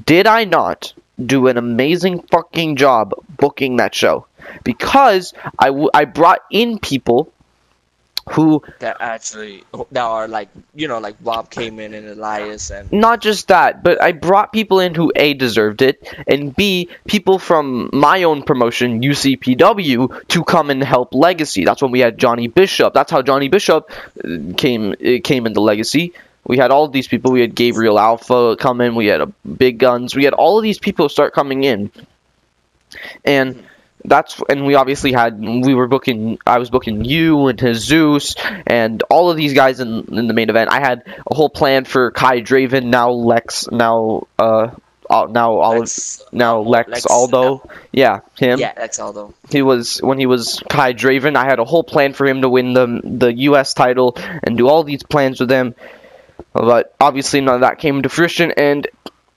[0.06, 4.26] did I not do an amazing fucking job booking that show?
[4.62, 7.32] Because I, w- I brought in people
[8.30, 13.20] who that actually that are like you know like Rob in and Elias and not
[13.20, 17.90] just that, but I brought people in who A deserved it, and B people from
[17.92, 21.64] my own promotion, UCPW, to come and help Legacy.
[21.64, 22.94] That's when we had Johnny Bishop.
[22.94, 23.90] That's how Johnny Bishop
[24.24, 26.12] uh, came uh, came into Legacy.
[26.46, 27.32] We had all of these people.
[27.32, 28.94] We had Gabriel Alpha come in.
[28.94, 30.14] We had Big Guns.
[30.14, 31.90] We had all of these people start coming in,
[33.24, 33.64] and
[34.04, 38.34] that's and we obviously had we were booking I was booking you and His Jesus
[38.66, 40.70] and all of these guys in in the main event.
[40.70, 44.70] I had a whole plan for Kai Draven, now Lex, now uh
[45.10, 47.68] uh, now all Lex, now Lex, Lex- Aldo.
[47.92, 48.58] Yeah, him.
[48.58, 49.34] yeah, Lex Aldo.
[49.50, 51.36] He was when he was Kai Draven.
[51.36, 53.74] I had a whole plan for him to win the the U.S.
[53.74, 55.74] title and do all these plans with him,
[56.52, 58.52] but obviously none of that came to fruition.
[58.52, 58.86] And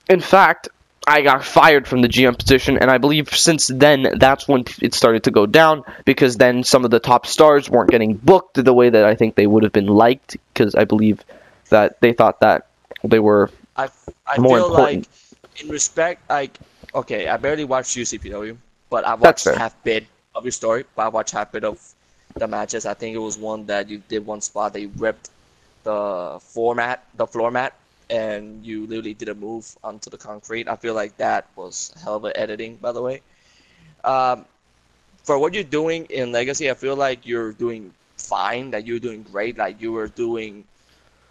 [0.10, 0.70] in fact,
[1.08, 4.94] I got fired from the GM position, and I believe since then that's when it
[4.94, 8.74] started to go down because then some of the top stars weren't getting booked the
[8.74, 11.24] way that I think they would have been liked because I believe
[11.70, 12.68] that they thought that
[13.04, 13.90] they were I
[14.26, 15.08] I More feel important.
[15.08, 16.58] like in respect like
[16.94, 18.58] okay, I barely watched UCPW,
[18.90, 20.84] but I watched half bit of your story.
[20.96, 21.80] But I watched half bit of
[22.36, 22.86] the matches.
[22.86, 25.30] I think it was one that you did one spot that you ripped
[25.84, 27.74] the format, the floor mat,
[28.10, 30.68] and you literally did a move onto the concrete.
[30.68, 33.22] I feel like that was hell of a editing, by the way.
[34.04, 34.46] Um,
[35.24, 38.72] for what you're doing in Legacy, I feel like you're doing fine.
[38.72, 39.58] That you're doing great.
[39.58, 40.66] Like you were doing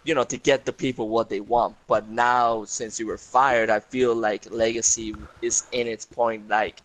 [0.03, 1.75] you know, to get the people what they want.
[1.87, 6.47] But now, since you were fired, I feel like Legacy is in its point.
[6.47, 6.81] Like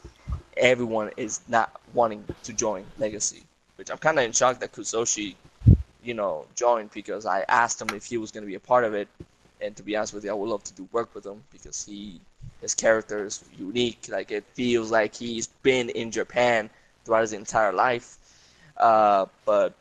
[0.56, 3.42] everyone is not wanting to join Legacy,
[3.76, 5.36] which I'm kind of in shock that Kusoshi,
[6.02, 8.84] you know, joined because I asked him if he was going to be a part
[8.84, 9.08] of it.
[9.62, 11.84] And to be honest with you, I would love to do work with him because
[11.86, 12.20] he,
[12.60, 14.08] his character is unique.
[14.10, 16.70] Like it feels like he's been in Japan
[17.04, 18.18] throughout his entire life.
[18.76, 19.74] Uh, but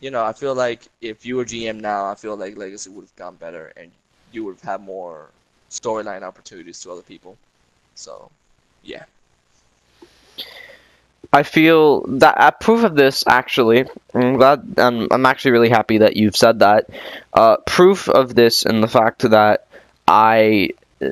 [0.00, 3.02] you know, I feel like if you were GM now, I feel like Legacy would
[3.02, 3.90] have gone better and
[4.32, 5.30] you would have had more
[5.70, 7.36] storyline opportunities to other people.
[7.94, 8.30] So,
[8.82, 9.04] yeah.
[11.32, 13.84] I feel that uh, proof of this actually.
[14.14, 14.74] I'm glad.
[14.76, 16.90] I'm, I'm actually really happy that you've said that.
[17.32, 19.66] Uh, proof of this and the fact that
[20.06, 21.06] I uh,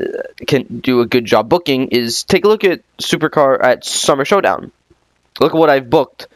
[0.47, 4.73] can do a good job booking is take a look at Supercard at Summer Showdown.
[5.41, 6.29] Look at what I've booked.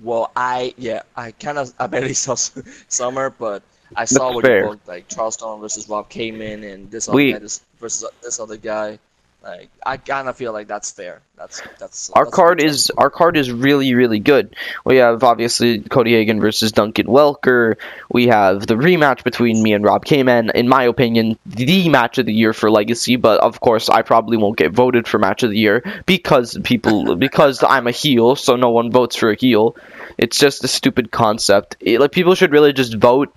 [0.00, 3.62] Well, I yeah, I kind of I barely saw Summer, but
[3.96, 4.58] I saw That's what fair.
[4.64, 8.10] you booked, like Charles Storm versus Rob Kamen and this other We- guy this, versus
[8.22, 8.98] this other guy.
[9.42, 11.20] Like I kind of feel like that's fair.
[11.36, 14.54] That's that's Our that's card is our card is really really good.
[14.84, 17.76] We have obviously Cody Hagan versus Duncan Welker.
[18.10, 20.52] We have the rematch between me and Rob Kamen.
[20.52, 23.16] In my opinion, the match of the year for Legacy.
[23.16, 27.16] But of course, I probably won't get voted for match of the year because people
[27.26, 29.74] because I'm a heel, so no one votes for a heel.
[30.18, 31.76] It's just a stupid concept.
[31.80, 33.32] It- like people should really just vote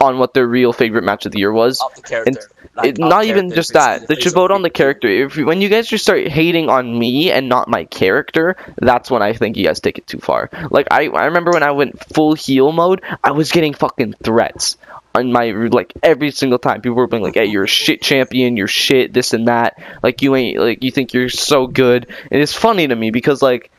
[0.00, 1.80] on what their real favorite match of the year was.
[1.80, 2.32] off the character.
[2.32, 4.06] like, it, not even just that.
[4.06, 5.08] the They should vote on the character.
[5.08, 9.22] If when you guys just start hating on me and not my character, that's when
[9.22, 10.50] I think you guys take it too far.
[10.70, 14.76] Like I, I remember when I went full heel mode, I was getting fucking threats
[15.14, 16.80] on my like every single time.
[16.80, 18.56] People were being like, "Hey, you're a shit champion.
[18.56, 19.12] You're shit.
[19.12, 19.82] This and that.
[20.02, 23.42] Like you ain't like you think you're so good." And it's funny to me because
[23.42, 23.70] like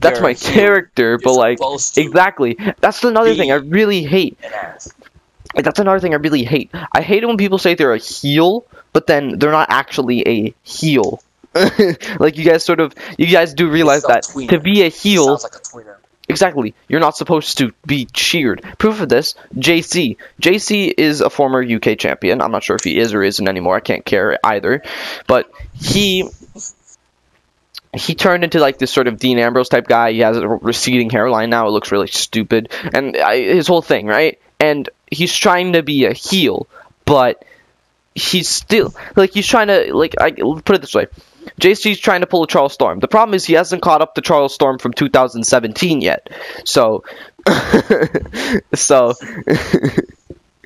[0.00, 1.58] that's You're my character, but like
[1.96, 4.38] exactly that's another thing I really hate.
[5.54, 6.70] Like, that's another thing I really hate.
[6.92, 10.54] I hate it when people say they're a heel, but then they're not actually a
[10.62, 11.22] heel.
[12.18, 14.48] like you guys sort of, you guys do realize that tweener.
[14.50, 15.96] to be a heel, like a
[16.28, 18.62] exactly, you're not supposed to be cheered.
[18.78, 20.16] Proof of this, JC.
[20.40, 22.40] JC is a former UK champion.
[22.40, 23.76] I'm not sure if he is or isn't anymore.
[23.76, 24.82] I can't care either,
[25.26, 26.28] but he.
[27.94, 30.12] He turned into like this sort of Dean Ambrose type guy.
[30.12, 31.68] He has a receding hairline now.
[31.68, 34.40] It looks really stupid, and I, his whole thing, right?
[34.62, 36.68] And he's trying to be a heel,
[37.04, 37.44] but
[38.14, 41.08] he's still like he's trying to like I put it this way.
[41.60, 43.00] JC's trying to pull a Charles Storm.
[43.00, 46.28] The problem is he hasn't caught up to Charles Storm from 2017 yet.
[46.64, 47.02] So
[48.74, 49.14] so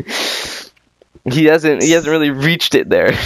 [1.24, 3.12] he hasn't he hasn't really reached it there.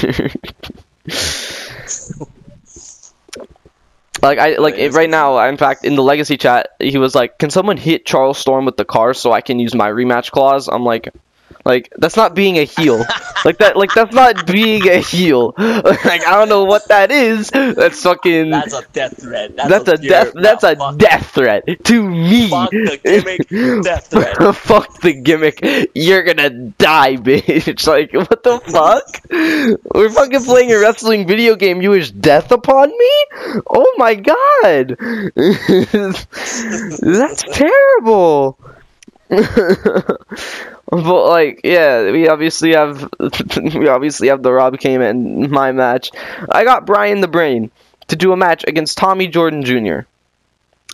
[4.23, 5.43] Like I like it, right now.
[5.49, 8.77] In fact, in the legacy chat, he was like, "Can someone hit Charles Storm with
[8.77, 11.13] the car so I can use my rematch clause?" I'm like,
[11.65, 12.99] like that's not being a heel.
[13.45, 15.55] like that, like that's not being a heel.
[15.59, 17.51] like I don't know what that is.
[17.51, 18.51] That's fucking.
[18.51, 19.57] That's a death threat.
[19.57, 20.33] That's, That's a pure- death.
[20.35, 22.49] That's a fuck, death threat to me.
[22.49, 23.49] Fuck the gimmick.
[23.83, 24.57] Death threat.
[24.57, 25.61] fuck the gimmick.
[25.95, 27.87] You're gonna die, bitch.
[27.87, 29.21] Like what the fuck?
[29.95, 31.83] We're fucking playing a wrestling video game.
[31.83, 33.11] You wish death upon me?
[33.69, 34.97] Oh my god.
[37.01, 38.59] That's terrible.
[40.91, 43.09] but like, yeah, we obviously have
[43.75, 46.11] we obviously have the Rob came in my match.
[46.51, 47.71] I got Brian the Brain
[48.09, 50.01] to do a match against Tommy Jordan Jr.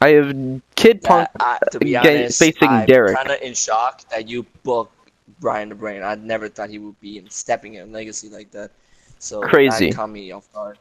[0.03, 2.70] I have Kid Punk I, to be honest, facing Derek.
[2.70, 3.16] I'm Derek.
[3.16, 4.92] kind of in shock that you booked
[5.40, 6.03] Brian the Brain.
[6.03, 8.70] I never thought he would be in stepping in a Legacy like that.
[9.18, 9.88] So Crazy.
[9.88, 10.79] That caught me off guard.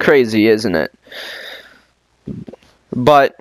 [0.00, 0.92] crazy, isn't it?
[2.92, 3.38] But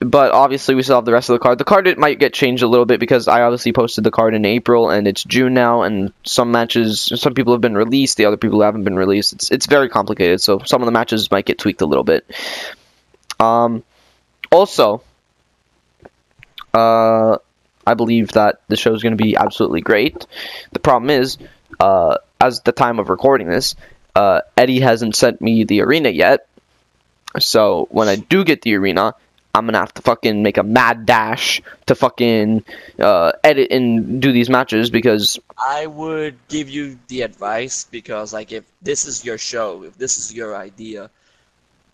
[0.00, 1.58] but obviously we still have the rest of the card.
[1.58, 4.34] The card it might get changed a little bit because I obviously posted the card
[4.34, 8.24] in April and it's June now and some matches some people have been released, the
[8.24, 9.34] other people haven't been released.
[9.34, 12.24] It's it's very complicated, so some of the matches might get tweaked a little bit.
[13.38, 13.84] Um
[14.50, 15.02] also
[16.72, 17.36] uh
[17.86, 20.26] I believe that the show is going to be absolutely great.
[20.72, 21.38] The problem is,
[21.78, 23.76] uh, as the time of recording this,
[24.16, 26.48] uh, Eddie hasn't sent me the arena yet.
[27.38, 29.14] So when I do get the arena,
[29.56, 32.64] I'm gonna have to fucking make a mad dash to fucking
[33.00, 38.52] uh, edit and do these matches because I would give you the advice because, like,
[38.52, 41.10] if this is your show, if this is your idea,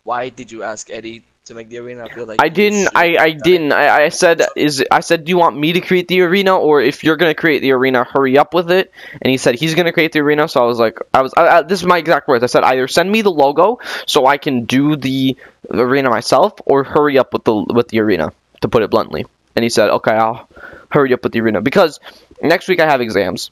[0.03, 2.05] why did you ask Eddie to make the arena?
[2.05, 2.89] I feel like I didn't.
[2.95, 3.73] I, I didn't.
[3.73, 6.81] I, I said is I said, do you want me to create the arena or
[6.81, 8.93] if you're gonna create the arena, hurry up with it.
[9.21, 10.49] And he said he's gonna create the arena.
[10.49, 11.33] So I was like, I was.
[11.37, 12.43] I, I, this is my exact words.
[12.45, 15.37] I said either send me the logo so I can do the
[15.71, 18.33] arena myself, or hurry up with the with the arena.
[18.61, 19.27] To put it bluntly.
[19.57, 20.49] And he said, okay, I'll
[20.89, 21.99] hurry up with the arena because
[22.41, 23.51] next week I have exams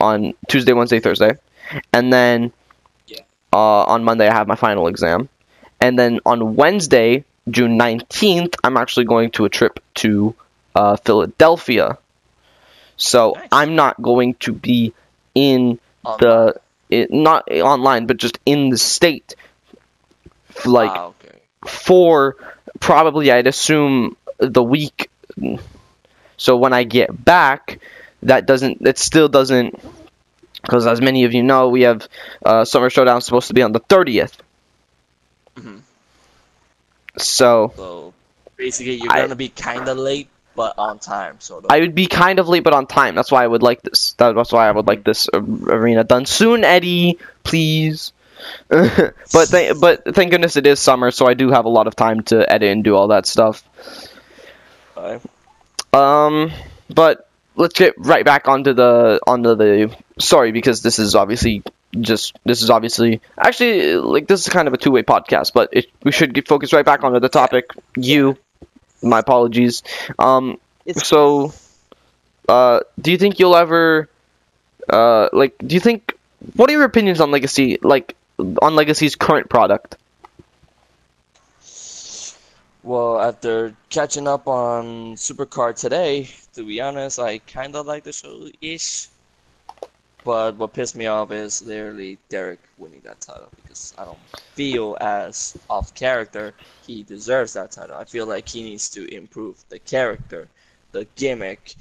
[0.00, 1.32] on Tuesday, Wednesday, Thursday,
[1.92, 2.52] and then
[3.08, 3.22] Yeah.
[3.52, 5.28] uh, on Monday I have my final exam,
[5.80, 10.34] and then on Wednesday, June 19th, I'm actually going to a trip to
[10.74, 11.98] uh, Philadelphia.
[12.96, 13.48] So nice.
[13.52, 14.92] I'm not going to be
[15.34, 16.18] in online.
[16.20, 16.60] the
[16.90, 19.34] it, not online, but just in the state,
[20.64, 21.38] like ah, okay.
[21.66, 22.36] for
[22.78, 25.10] probably I'd assume the week.
[26.36, 27.80] So when I get back,
[28.22, 29.80] that doesn't it still doesn't
[30.64, 32.08] because as many of you know, we have
[32.44, 34.32] uh, Summer Showdown supposed to be on the 30th.
[35.56, 35.78] Mm-hmm.
[37.16, 38.14] So, so
[38.56, 41.36] basically, you're I, gonna be kind of late but on time.
[41.40, 41.70] So sort of.
[41.70, 43.14] I would be kind of late but on time.
[43.14, 44.12] That's why I would like this.
[44.12, 47.18] That's why I would like this uh, arena done soon, Eddie.
[47.42, 48.12] Please.
[48.68, 51.96] but th- but thank goodness it is summer, so I do have a lot of
[51.96, 53.62] time to edit and do all that stuff.
[54.94, 55.20] Bye.
[55.92, 56.52] Um,
[56.90, 61.62] but let's get right back onto the onto the Sorry, because this is obviously
[62.00, 65.68] just this is obviously actually like this is kind of a two way podcast, but
[65.72, 67.70] it, we should get focused right back onto the topic.
[67.96, 68.36] You,
[69.02, 69.82] my apologies.
[70.18, 71.54] Um, It's so,
[72.46, 74.08] uh, do you think you'll ever,
[74.88, 76.12] uh, like, do you think
[76.56, 78.14] what are your opinions on Legacy, like,
[78.60, 79.96] on Legacy's current product?
[82.82, 88.12] Well, after catching up on Supercard today, to be honest, I kind of like the
[88.12, 89.08] show ish.
[90.24, 94.18] But what pissed me off is literally Derek winning that title because I don't
[94.54, 96.54] feel as off character
[96.86, 97.96] he deserves that title.
[97.96, 100.48] I feel like he needs to improve the character,
[100.92, 101.74] the gimmick,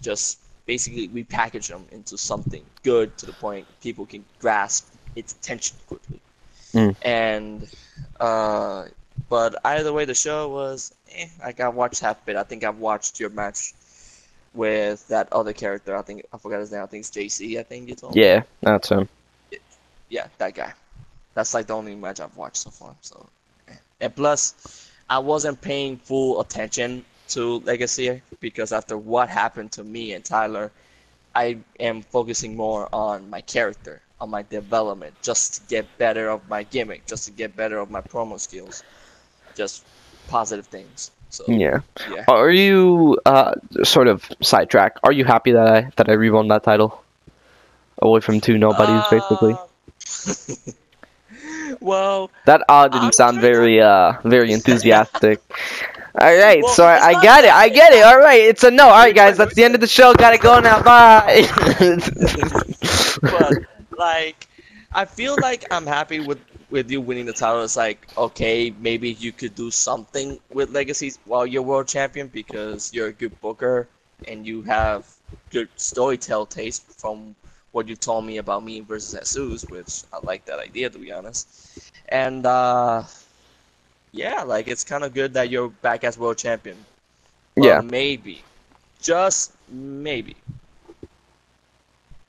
[0.00, 5.76] just basically repackage them into something good to the point people can grasp its attention
[5.86, 6.20] quickly.
[6.72, 6.96] Mm.
[7.02, 7.68] And
[8.20, 8.86] uh,
[9.28, 10.94] but either way, the show was.
[11.14, 12.36] Eh, like I watched half bit.
[12.36, 13.74] I think I've watched your match
[14.54, 15.96] with that other character.
[15.96, 16.82] I think I forgot his name.
[16.82, 17.58] I think it's JC.
[17.58, 18.16] I think you told.
[18.16, 19.08] Yeah, that's him.
[20.08, 20.72] Yeah, that guy.
[21.34, 22.94] That's like the only match I've watched so far.
[23.00, 23.26] So,
[24.00, 30.12] and plus, I wasn't paying full attention to Legacy because after what happened to me
[30.12, 30.70] and Tyler,
[31.34, 36.46] I am focusing more on my character, on my development, just to get better of
[36.48, 38.82] my gimmick, just to get better of my promo skills,
[39.54, 39.86] just
[40.28, 41.10] positive things.
[41.32, 41.80] So Yeah.
[42.10, 42.24] yeah.
[42.28, 43.54] Are you uh
[43.84, 44.98] sort of sidetrack?
[45.02, 47.02] Are you happy that I that I rewon that title?
[48.00, 49.54] Away from two nobodies, basically.
[49.54, 50.72] Uh,
[51.80, 55.40] well, That uh didn't I'm sound very uh very enthusiastic.
[56.20, 57.50] All right, Well, so I, I got it.
[57.50, 58.04] I get it.
[58.04, 58.84] All right, it's a no.
[58.84, 60.12] All right, guys, that's the end of the show.
[60.12, 60.82] Gotta go now.
[60.82, 61.48] Bye.
[63.22, 63.52] but
[63.96, 64.46] like
[64.92, 66.38] I feel like I'm happy with
[66.72, 67.62] with you winning the title.
[67.62, 72.92] It's like okay, maybe you could do something with legacies while you're world champion because
[72.92, 73.86] you're a good booker
[74.26, 75.06] and you have
[75.50, 77.36] good storytell taste from
[77.72, 81.12] what you told me about me versus Jesus, which I like that idea to be
[81.12, 81.46] honest.
[82.08, 83.04] And uh
[84.12, 86.76] yeah, like it's kind of good that you're back as world champion.
[87.54, 87.80] But yeah.
[87.82, 88.42] maybe,
[89.00, 90.36] just maybe,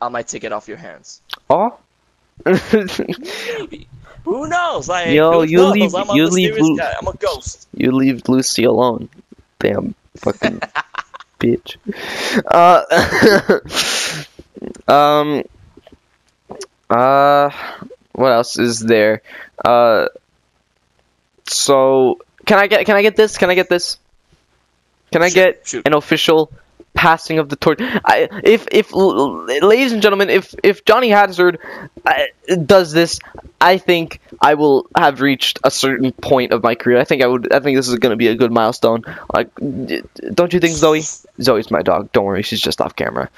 [0.01, 1.21] I might take it off your hands.
[1.49, 1.77] Oh.
[2.45, 3.87] Maybe.
[4.25, 4.87] Who knows?
[4.87, 5.73] Like, Yo, you knows?
[5.73, 6.93] leave- I'm a you leave Lu- guy.
[6.99, 7.67] I'm a ghost.
[7.75, 9.09] you leave Lucy alone.
[9.59, 10.59] Damn fucking
[11.39, 11.75] bitch.
[12.47, 12.83] Uh,
[14.91, 15.43] um,
[16.89, 17.49] uh,
[18.13, 19.21] what else is there?
[19.63, 20.07] Uh,
[21.47, 23.37] so can I get can I get this?
[23.37, 23.97] Can I get this?
[25.11, 25.87] Can I Shoot, get shoot.
[25.87, 26.51] an official
[26.93, 27.79] passing of the torch?
[27.81, 31.59] I, if if ladies and gentlemen, if if Johnny Hazard
[32.05, 32.23] uh,
[32.65, 33.19] does this,
[33.59, 36.99] I think I will have reached a certain point of my career.
[36.99, 37.51] I think I would.
[37.53, 39.03] I think this is going to be a good milestone.
[39.33, 41.01] Like, don't you think, Zoe?
[41.41, 42.11] Zoe's my dog.
[42.11, 43.29] Don't worry, she's just off camera.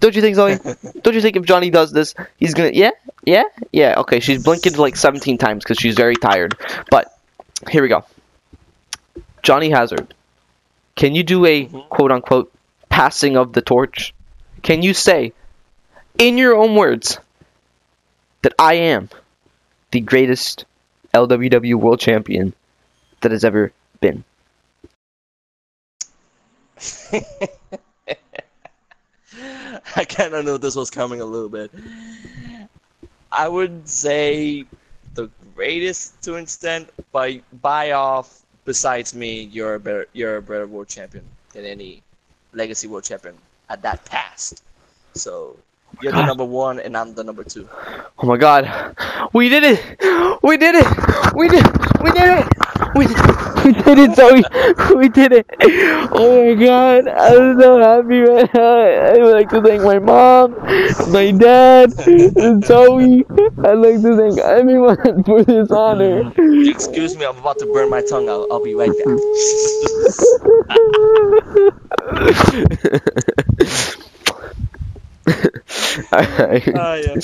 [0.00, 0.58] Don't you think, Zoe?
[1.02, 2.70] don't you think if Johnny does this, he's gonna?
[2.72, 2.90] Yeah,
[3.24, 3.94] yeah, yeah.
[4.00, 6.56] Okay, she's blinking like 17 times because she's very tired.
[6.90, 7.16] But
[7.70, 8.04] here we go.
[9.42, 10.12] Johnny Hazard,
[10.96, 11.88] can you do a Mhm.
[11.88, 12.52] quote unquote
[12.96, 14.14] passing of the torch?
[14.62, 15.34] Can you say,
[16.16, 17.18] in your own words,
[18.40, 19.10] that I am
[19.90, 20.64] the greatest
[21.12, 22.54] LWW World Champion
[23.20, 23.70] that has ever
[24.00, 24.24] been?
[29.94, 31.70] I kind of knew this was coming a little bit.
[33.30, 34.64] I would say
[35.12, 38.40] the greatest to an extent, by by off.
[38.64, 42.02] Besides me, you're a better you're a better world champion than any
[42.52, 43.34] legacy world champion
[43.68, 44.62] at that past.
[45.14, 47.68] So oh you're the number one, and I'm the number two.
[48.18, 48.96] Oh my god.
[49.32, 49.80] We did it!
[50.42, 50.86] We did it!
[51.34, 51.66] We did
[52.02, 52.46] we did it!
[52.94, 53.06] We,
[53.66, 54.42] we did it, Zoe!
[54.96, 55.46] We did it!
[56.12, 58.78] Oh my god, I'm so happy right now.
[58.78, 60.52] I'd like to thank my mom,
[61.12, 63.24] my dad, and Zoe.
[63.64, 66.32] I'd like to thank everyone for this honor.
[66.70, 68.28] Excuse me, I'm about to burn my tongue.
[68.28, 69.18] I'll, I'll be right back.
[76.12, 76.68] Alright.
[76.74, 77.16] Ah, yeah.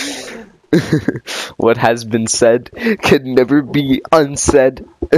[1.56, 2.70] what has been said
[3.02, 4.86] can never be unsaid.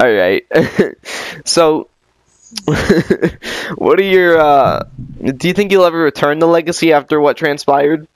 [0.00, 0.46] All right.
[1.44, 1.88] so,
[3.76, 4.38] what are your?
[4.38, 4.84] Uh,
[5.20, 8.06] do you think you'll ever return the legacy after what transpired?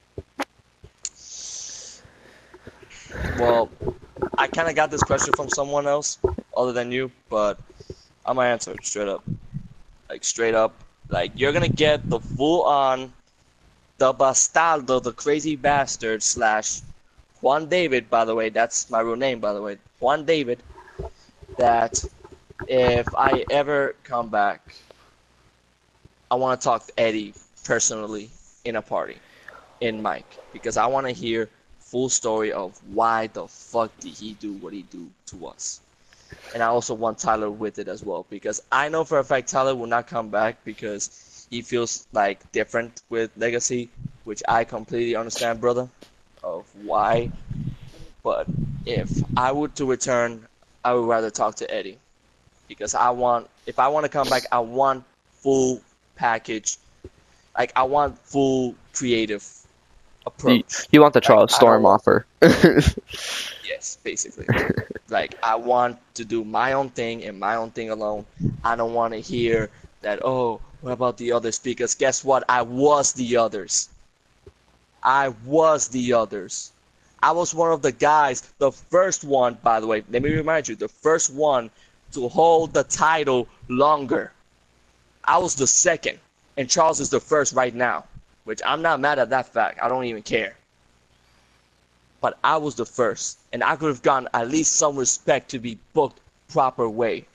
[3.39, 3.71] Well,
[4.37, 6.19] I kind of got this question from someone else
[6.57, 7.59] other than you, but
[8.25, 9.25] I'm gonna answer it straight up.
[10.09, 10.75] Like straight up,
[11.09, 13.13] like you're gonna get the full on,
[14.01, 16.81] the bastardo, the crazy bastard slash
[17.43, 18.09] Juan David.
[18.11, 19.41] By the way, that's my real name.
[19.41, 20.63] By the way, Juan David.
[21.59, 22.03] That
[22.67, 24.75] if I ever come back,
[26.31, 27.35] I want to talk to Eddie
[27.65, 28.31] personally
[28.65, 29.19] in a party,
[29.81, 34.35] in Mike, because I want to hear full story of why the fuck did he
[34.35, 35.81] do what he do to us.
[36.55, 39.49] And I also want Tyler with it as well because I know for a fact
[39.49, 41.09] Tyler will not come back because
[41.51, 43.91] he feels like different with Legacy,
[44.25, 45.89] which I completely understand, brother,
[46.43, 47.31] of why.
[48.23, 48.47] But
[48.87, 50.47] if I were to return,
[50.85, 51.99] I would rather talk to Eddie
[52.69, 55.81] because I want if I want to come back, I want full
[56.15, 56.79] package.
[57.59, 59.45] Like I want full creative
[60.25, 60.87] approach.
[60.93, 62.27] You want the Charles I Storm offer.
[63.65, 64.47] Yes, basically.
[65.09, 68.27] like I want to do my own thing and my own thing alone.
[68.65, 69.71] I don't want to hear
[70.03, 70.21] that.
[70.25, 71.59] Oh, what about the others?
[71.59, 72.45] Because guess what?
[72.49, 73.89] I was the others.
[75.03, 76.73] I was the others.
[77.23, 80.03] I was one of the guys, the first one, by the way.
[80.11, 81.71] Let me remind you, the first one
[82.13, 84.33] to hold the title longer.
[85.25, 86.19] I was the second,
[86.57, 88.05] and Charles is the first right now,
[88.45, 89.81] which I'm not mad at that fact.
[89.83, 90.55] I don't even care
[92.21, 95.59] but I was the first, and I could have gotten at least some respect to
[95.59, 97.27] be booked proper way.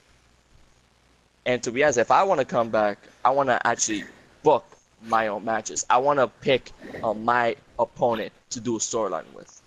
[1.45, 4.03] And to be honest, if I want to come back, I want to actually
[4.43, 4.65] book
[5.05, 5.85] my own matches.
[5.89, 6.71] I want to pick
[7.03, 9.61] uh, my opponent to do a storyline with.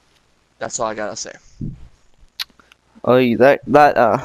[0.59, 1.33] That's all I gotta say.
[3.05, 4.19] Oh, that that uh,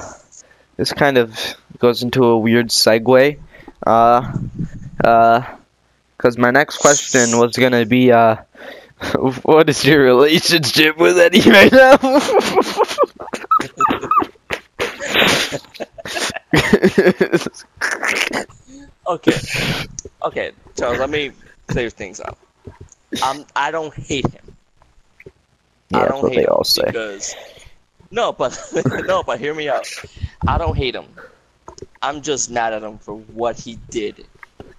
[0.77, 1.37] this kind of
[1.77, 3.39] goes into a weird segue,
[3.85, 4.33] uh,
[5.03, 5.55] uh,
[6.17, 8.37] because my next question was gonna be uh,
[9.43, 11.97] what is your relationship with Eddie right now?
[19.07, 19.41] Okay,
[20.23, 20.99] okay, Charles.
[20.99, 21.33] Let me
[21.67, 22.39] clear things up.
[23.21, 23.45] I'm.
[23.55, 24.57] I don't hate him.
[25.91, 26.91] yeah, I don't hate they him all say.
[26.91, 27.37] because
[28.11, 28.59] no, but
[29.07, 29.87] no, but hear me out.
[30.47, 31.07] I don't hate him.
[32.01, 34.27] I'm just mad at him for what he did,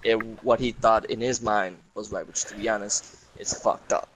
[0.05, 2.27] and what he thought in his mind was right.
[2.27, 3.05] Which, to be honest,
[3.37, 4.09] is fucked up.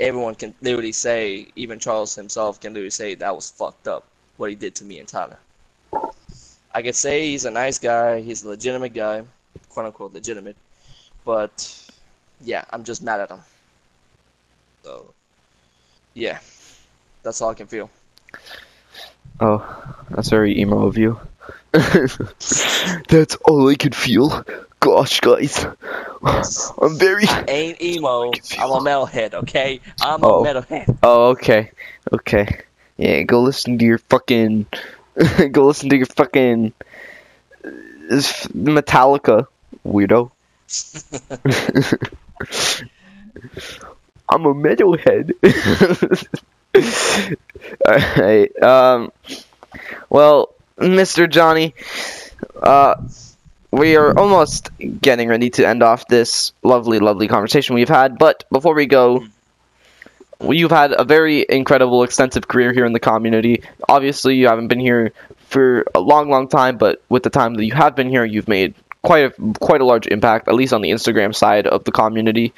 [0.00, 4.08] Everyone can literally say, even Charles himself can literally say that was fucked up.
[4.36, 5.38] What he did to me and Tyler.
[6.78, 8.20] I could say he's a nice guy.
[8.20, 9.24] He's a legitimate guy,
[9.68, 10.54] quote unquote legitimate.
[11.24, 11.90] But
[12.40, 13.40] yeah, I'm just mad at him.
[14.84, 15.12] So
[16.14, 16.38] yeah,
[17.24, 17.90] that's all I can feel.
[19.40, 19.58] Oh,
[20.10, 21.18] that's very emo of you.
[21.72, 24.44] that's all I can feel.
[24.78, 25.66] Gosh, guys,
[26.22, 27.24] I'm very.
[27.26, 28.30] I ain't emo.
[28.60, 29.80] I'm a metalhead, okay?
[30.00, 30.44] I'm Oh.
[30.44, 30.96] a metalhead.
[31.02, 31.72] Oh, okay,
[32.12, 32.46] okay.
[32.98, 34.66] Yeah, go listen to your fucking.
[35.52, 36.72] go listen to your fucking.
[37.64, 37.68] uh,
[38.54, 39.46] Metallica,
[39.86, 40.30] weirdo.
[44.30, 45.32] I'm a metalhead.
[47.88, 49.12] Alright, um.
[50.10, 51.28] Well, Mr.
[51.28, 51.74] Johnny,
[52.62, 52.94] uh.
[53.70, 54.70] We are almost
[55.02, 59.24] getting ready to end off this lovely, lovely conversation we've had, but before we go,
[60.40, 63.62] you've had a very incredible, extensive career here in the community.
[63.88, 65.12] Obviously, you haven't been here
[65.48, 68.48] for a long, long time, but with the time that you have been here, you've
[68.48, 71.92] made quite a quite a large impact, at least on the Instagram side of the
[71.92, 72.52] community.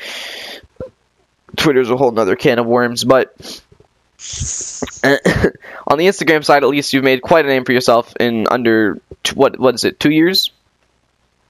[1.56, 3.34] Twitter's a whole nother can of worms, but
[5.02, 9.00] on the Instagram side, at least you've made quite a name for yourself in under
[9.24, 10.50] t- what what is it, two years?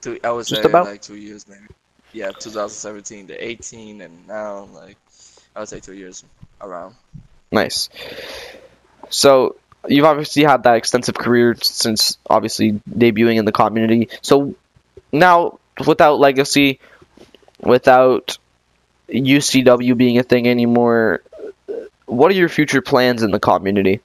[0.00, 0.86] Two, I would Just say about?
[0.86, 1.66] like two years, maybe.
[2.12, 4.96] Yeah, 2017 to 18, and now like
[5.54, 6.24] I would say two years
[6.60, 6.94] around.
[7.52, 7.88] Nice.
[9.08, 9.56] So
[9.88, 14.08] you've obviously had that extensive career since obviously debuting in the community.
[14.22, 14.54] So
[15.12, 16.78] now, without legacy,
[17.60, 18.38] without
[19.08, 21.22] UCW being a thing anymore,
[22.06, 24.00] what are your future plans in the community?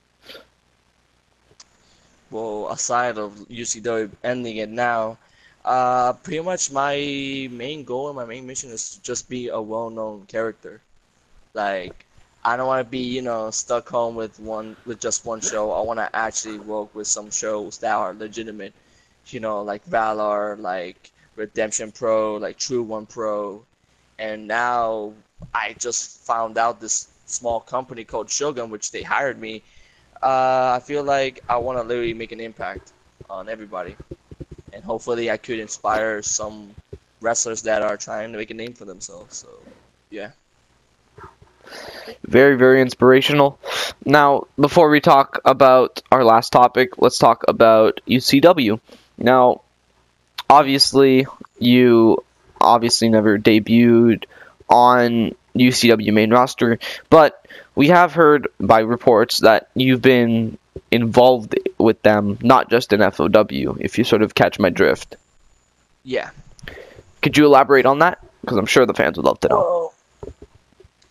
[2.32, 5.18] Well, aside of UCW ending it now,
[5.64, 9.62] uh, pretty much my main goal and my main mission is to just be a
[9.62, 10.82] well-known character.
[11.56, 12.06] Like,
[12.44, 15.72] I don't want to be, you know, stuck home with one with just one show.
[15.72, 18.74] I want to actually work with some shows that are legitimate,
[19.28, 23.66] you know, like Valor, like Redemption Pro, like True One Pro,
[24.20, 25.14] and now
[25.54, 29.64] I just found out this small company called Shogun, which they hired me.
[30.22, 32.94] Uh, I feel like I want to literally make an impact
[33.30, 33.96] on everybody,
[34.74, 36.76] and hopefully I could inspire some
[37.22, 39.38] wrestlers that are trying to make a name for themselves.
[39.38, 39.50] So,
[40.10, 40.32] yeah.
[42.24, 43.60] Very, very inspirational.
[44.04, 48.80] Now, before we talk about our last topic, let's talk about UCW.
[49.18, 49.62] Now,
[50.50, 51.28] obviously,
[51.60, 52.24] you
[52.60, 54.26] obviously never debuted
[54.70, 57.46] on UCW main roster, but
[57.76, 60.58] we have heard by reports that you've been
[60.92, 65.16] involved with them, not just in FOW, if you sort of catch my drift.
[66.04, 66.30] Yeah.
[67.22, 68.20] Could you elaborate on that?
[68.42, 69.94] Because I'm sure the fans would love to know.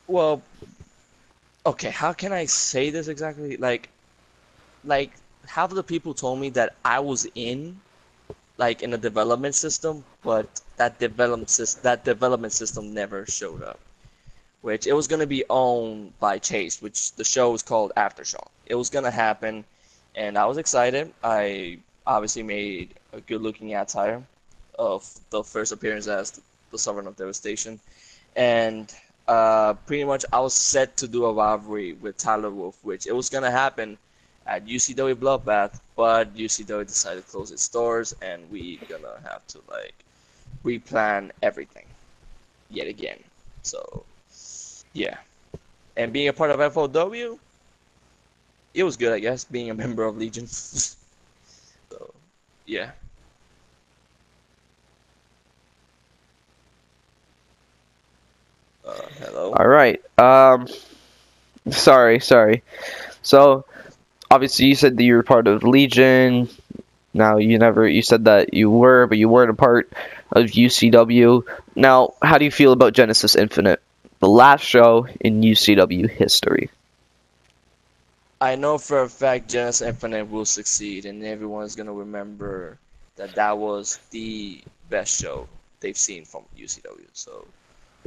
[0.06, 0.42] Well,
[1.66, 1.90] okay.
[1.90, 3.56] How can I say this exactly?
[3.56, 3.88] Like,
[4.84, 5.12] like
[5.46, 7.80] half of the people told me that I was in,
[8.58, 10.46] like, in a development system, but
[10.76, 13.78] that development sys- that development system never showed up.
[14.62, 18.48] Which it was gonna be owned by Chase, which the show was called Aftershock.
[18.66, 19.64] It was gonna happen,
[20.14, 21.12] and I was excited.
[21.22, 24.22] I obviously made a good-looking attire
[24.78, 26.40] of the first appearance as
[26.70, 27.80] the Sovereign of Devastation
[28.36, 28.92] and
[29.28, 33.14] uh, pretty much I was set to do a rivalry with Tyler Wolf, which it
[33.14, 33.96] was gonna happen
[34.46, 39.60] at UCW Bloodbath, but UCW decided to close its doors, and we gonna have to
[39.70, 39.94] like
[40.64, 41.86] replan everything
[42.70, 43.18] yet again.
[43.62, 44.04] So
[44.92, 45.16] yeah,
[45.96, 47.38] and being a part of FOW,
[48.74, 50.46] it was good, I guess, being a member of Legion.
[50.46, 50.96] so
[52.66, 52.90] yeah.
[58.86, 59.52] Uh, hello.
[59.52, 60.02] All right.
[60.18, 60.68] Um,
[61.70, 62.62] sorry, sorry.
[63.22, 63.64] So,
[64.30, 66.48] obviously, you said that you were part of Legion.
[67.14, 67.88] Now, you never.
[67.88, 69.92] You said that you were, but you weren't a part
[70.32, 71.44] of UCW.
[71.74, 73.80] Now, how do you feel about Genesis Infinite,
[74.18, 76.70] the last show in UCW history?
[78.40, 82.78] I know for a fact Genesis Infinite will succeed, and everyone's gonna remember
[83.16, 84.60] that that was the
[84.90, 85.48] best show
[85.80, 87.06] they've seen from UCW.
[87.12, 87.46] So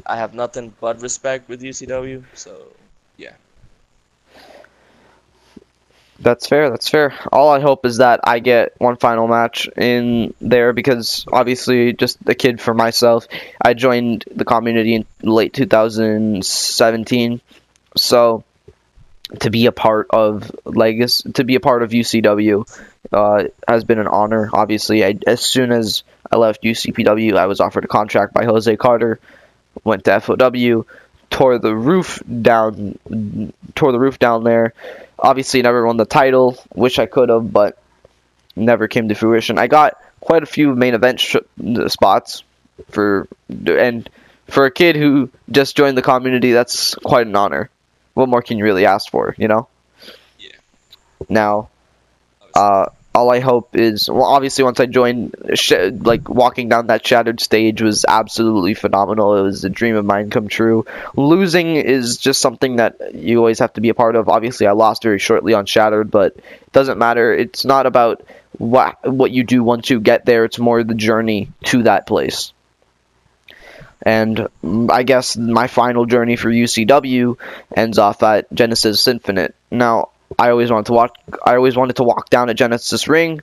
[0.06, 2.24] I have nothing but respect with UCW.
[2.34, 2.74] So
[3.18, 3.34] yeah.
[6.20, 6.70] That's fair.
[6.70, 7.14] That's fair.
[7.32, 12.18] All I hope is that I get one final match in there because obviously, just
[12.26, 13.28] a kid for myself,
[13.62, 17.42] I joined the community in late 2017.
[17.96, 18.44] So
[19.40, 22.68] to be a part of Legacy, to be a part of UCW,
[23.12, 24.50] uh, has been an honor.
[24.54, 28.76] Obviously, I, as soon as I left UCPW, I was offered a contract by Jose
[28.78, 29.20] Carter,
[29.84, 30.86] went to FOW,
[31.30, 32.98] tore the roof down,
[33.76, 34.74] tore the roof down there.
[35.20, 36.58] Obviously, never won the title.
[36.76, 37.78] Wish I could have, but
[38.56, 39.58] never came to fruition.
[39.58, 41.38] I got quite a few main event sh-
[41.88, 42.44] spots
[42.90, 44.10] for, and
[44.48, 47.70] for a kid who just joined the community, that's quite an honor.
[48.14, 49.68] What more can you really ask for, you know?
[50.40, 50.52] Yeah.
[51.30, 51.70] Now,
[52.56, 52.88] uh,
[53.18, 57.40] all I hope is, well, obviously, once I joined, sh- like walking down that shattered
[57.40, 59.36] stage was absolutely phenomenal.
[59.36, 60.86] It was a dream of mine come true.
[61.16, 64.30] Losing is just something that you always have to be a part of.
[64.30, 67.34] Obviously, I lost very shortly on shattered, but it doesn't matter.
[67.34, 68.24] It's not about
[68.60, 70.46] what what you do once you get there.
[70.46, 72.54] It's more the journey to that place.
[74.04, 77.38] And mm, I guess my final journey for UCW
[77.76, 79.56] ends off at Genesis Infinite.
[79.72, 81.16] Now, I always wanted to walk.
[81.46, 83.42] I always wanted to walk down a Genesis ring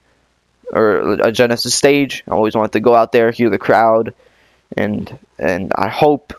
[0.70, 2.24] or a Genesis stage.
[2.28, 4.14] I always wanted to go out there, hear the crowd,
[4.76, 6.34] and and I hope,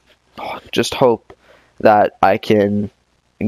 [0.72, 1.36] just hope,
[1.80, 2.92] that I can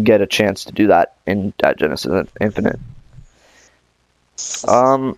[0.03, 2.79] get a chance to do that in at Genesis Infinite.
[4.67, 5.17] Um.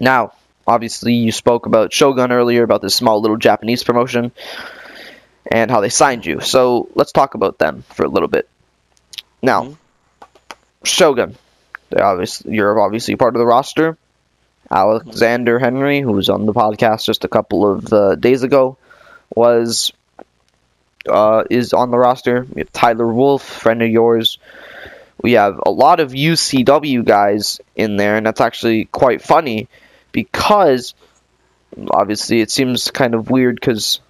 [0.00, 0.32] Now,
[0.66, 4.32] obviously, you spoke about Shogun earlier about this small little Japanese promotion
[5.46, 6.40] and how they signed you.
[6.40, 8.48] So let's talk about them for a little bit.
[9.42, 9.76] Now.
[10.84, 11.36] Shogun.
[11.96, 13.96] Obviously you're obviously part of the roster.
[14.70, 18.78] Alexander Henry, who was on the podcast just a couple of uh, days ago,
[19.34, 19.92] was
[21.08, 22.46] uh, is on the roster.
[22.52, 24.38] We have Tyler Wolf, friend of yours.
[25.22, 29.68] We have a lot of UCW guys in there, and that's actually quite funny
[30.12, 30.94] because
[31.90, 34.00] obviously it seems kind of weird because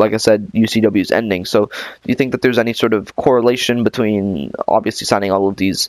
[0.00, 1.44] like I said, UCW is ending.
[1.44, 5.56] So, do you think that there's any sort of correlation between obviously signing all of
[5.56, 5.88] these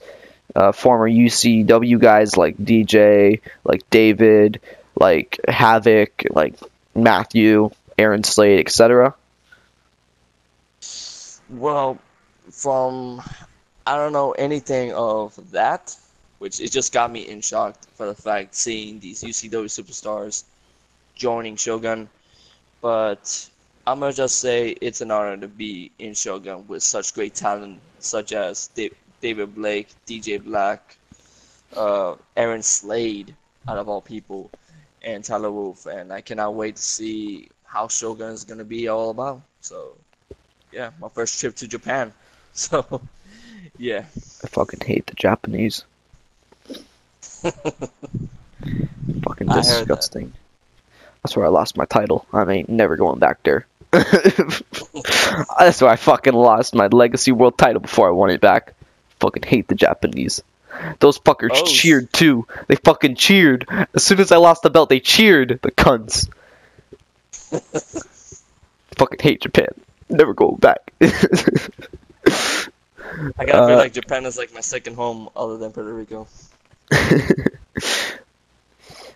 [0.56, 4.60] uh, former UCW guys like DJ, like David,
[5.00, 6.56] like Havoc, like
[6.94, 9.16] Matthew, Aaron Slade, etc.?
[11.50, 11.98] Well,
[12.52, 13.22] from
[13.86, 15.96] I don't know anything of that,
[16.40, 20.44] which it just got me in shock for the fact seeing these UCW superstars
[21.16, 22.10] joining Shogun.
[22.82, 23.50] But
[23.92, 27.82] I'm gonna just say it's an honor to be in Shogun with such great talent,
[28.00, 28.70] such as
[29.20, 30.96] David Blake, DJ Black,
[31.76, 33.36] uh, Aaron Slade,
[33.68, 34.50] out of all people,
[35.02, 35.88] and Tyler Wolf.
[35.88, 39.42] And I cannot wait to see how Shogun is gonna be all about.
[39.60, 39.98] So,
[40.72, 42.14] yeah, my first trip to Japan.
[42.54, 43.02] So,
[43.78, 44.04] yeah.
[44.44, 45.86] I fucking hate the Japanese.
[46.66, 47.64] fucking
[49.48, 49.64] heard that.
[49.64, 50.34] disgusting.
[51.24, 52.26] That's where I lost my title.
[52.34, 53.66] I ain't never going back there.
[55.60, 58.74] That's why I fucking lost my Legacy World title before I won it back.
[59.20, 60.42] Fucking hate the Japanese.
[61.00, 61.66] Those fuckers Oh.
[61.66, 62.48] cheered too.
[62.68, 63.68] They fucking cheered.
[63.94, 65.60] As soon as I lost the belt, they cheered.
[65.62, 66.30] The cunts.
[68.98, 69.68] fucking hate Japan.
[70.10, 70.94] Never go back.
[71.02, 71.10] I
[73.46, 76.28] gotta feel Uh, like Japan is like my second home other than Puerto Rico.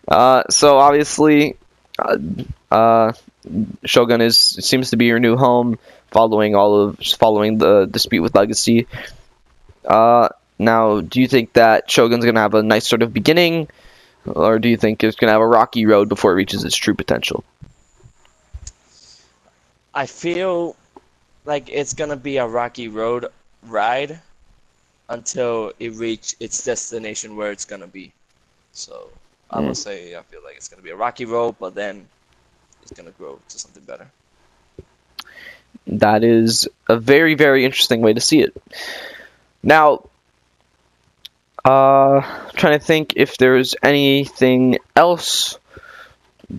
[0.08, 1.58] Uh, so obviously,
[2.00, 2.18] uh,
[2.72, 3.14] uh,
[3.84, 5.80] Shogun is seems to be your new home,
[6.12, 8.88] following all of following the dispute with Legacy.
[9.84, 13.68] Uh, now, do you think that Shogun's gonna have a nice sort of beginning,
[14.26, 16.96] or do you think it's gonna have a rocky road before it reaches its true
[16.96, 17.44] potential?
[19.94, 20.76] I feel
[21.46, 23.28] like it's gonna be a rocky road
[23.64, 24.20] ride
[25.08, 28.12] until it reach its destination where it's gonna be.
[28.72, 29.10] So
[29.56, 29.68] I Mm.
[29.68, 32.08] would say I feel like it's gonna be a rocky road, but then
[32.82, 34.12] it's gonna grow to something better.
[35.88, 38.56] That is a very, very interesting way to see it.
[39.64, 40.04] Now,
[41.64, 42.22] uh,
[42.56, 45.58] trying to think if there's anything else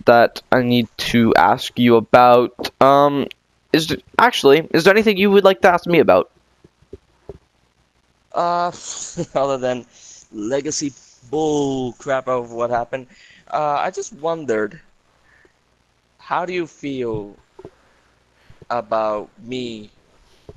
[0.05, 2.71] that I need to ask you about.
[2.81, 3.27] Um,
[3.73, 6.31] is there, actually is there anything you would like to ask me about?
[8.33, 8.71] Uh,
[9.35, 9.85] other than
[10.31, 10.91] legacy
[11.29, 13.07] bull crap of what happened,
[13.51, 14.79] uh, I just wondered,
[16.19, 17.35] how do you feel
[18.69, 19.89] about me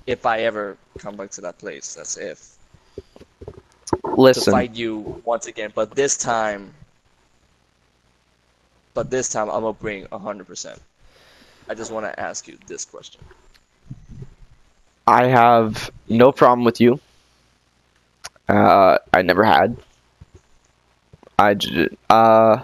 [0.07, 1.95] if I ever come back to that place?
[1.95, 2.57] That's if
[4.33, 6.73] to Listen, fight you once again, but this time,
[8.95, 10.81] but this time I'm gonna bring a hundred percent.
[11.69, 13.21] I just want to ask you this question.
[15.07, 17.01] I have no problem with you.
[18.49, 19.77] Uh, I never had.
[21.41, 21.57] I
[22.11, 22.62] uh,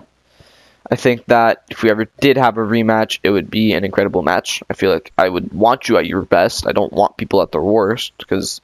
[0.91, 4.23] I think that if we ever did have a rematch, it would be an incredible
[4.23, 4.63] match.
[4.69, 6.67] I feel like I would want you at your best.
[6.67, 8.61] I don't want people at their worst because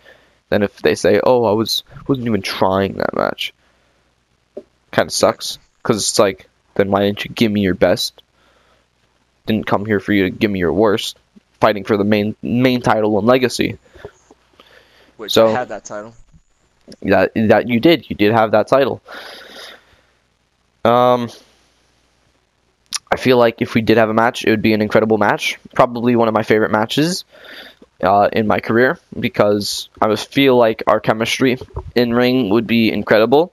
[0.50, 3.54] then if they say, "Oh, I was wasn't even trying that match,"
[4.90, 5.58] kind of sucks.
[5.82, 8.22] Because it's like, then why didn't you give me your best?
[9.46, 11.16] Didn't come here for you to give me your worst.
[11.58, 13.78] Fighting for the main main title and legacy.
[15.16, 16.14] Which So- I had that title.
[17.00, 18.10] that that you did.
[18.10, 19.00] You did have that title.
[20.84, 21.30] Um,
[23.10, 25.58] I feel like if we did have a match, it would be an incredible match.
[25.74, 27.24] Probably one of my favorite matches
[28.02, 31.58] uh, in my career because I feel like our chemistry
[31.94, 33.52] in ring would be incredible.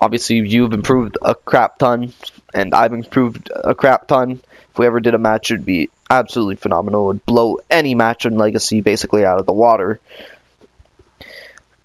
[0.00, 2.12] Obviously, you've improved a crap ton,
[2.54, 4.40] and I've improved a crap ton.
[4.70, 7.04] If we ever did a match, it would be absolutely phenomenal.
[7.04, 10.00] It would blow any match in Legacy basically out of the water.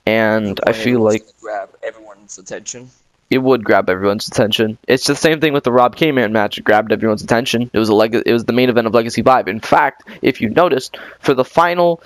[0.06, 2.90] And I feel like grab everyone's attention.
[3.30, 4.78] It would grab everyone's attention.
[4.88, 6.58] It's the same thing with the Rob K Man match.
[6.58, 7.70] It grabbed everyone's attention.
[7.74, 9.48] It was a leg- it was the main event of Legacy Five.
[9.48, 12.02] In fact, if you noticed, for the final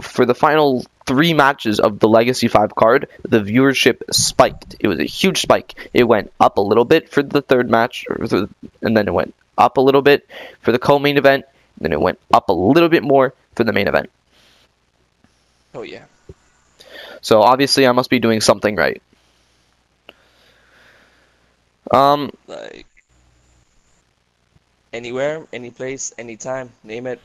[0.00, 4.76] for the final three matches of the Legacy Five card, the viewership spiked.
[4.80, 5.90] It was a huge spike.
[5.94, 8.48] It went up a little bit for the third match, the,
[8.82, 10.28] and then it went up a little bit
[10.60, 11.44] for the co-main event.
[11.78, 14.10] Then it went up a little bit more for the main event.
[15.74, 16.04] Oh yeah.
[17.20, 19.02] So obviously, I must be doing something right.
[21.90, 22.86] Um, Like
[24.92, 27.20] anywhere, any place, anytime, name it.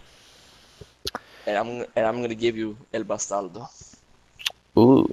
[1.48, 3.68] And I'm and I'm gonna give you El Bastardo.
[4.78, 5.10] Ooh,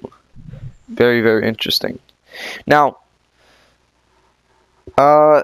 [0.88, 1.99] very very interesting.
[2.66, 2.99] Now,
[4.99, 5.42] uh,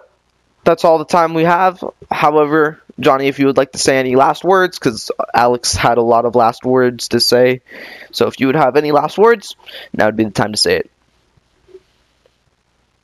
[0.64, 1.82] that's all the time we have.
[2.11, 6.02] However, Johnny, if you would like to say any last words, because Alex had a
[6.02, 7.62] lot of last words to say,
[8.12, 9.57] so if you would have any last words,
[9.92, 10.90] now would be the time to say it.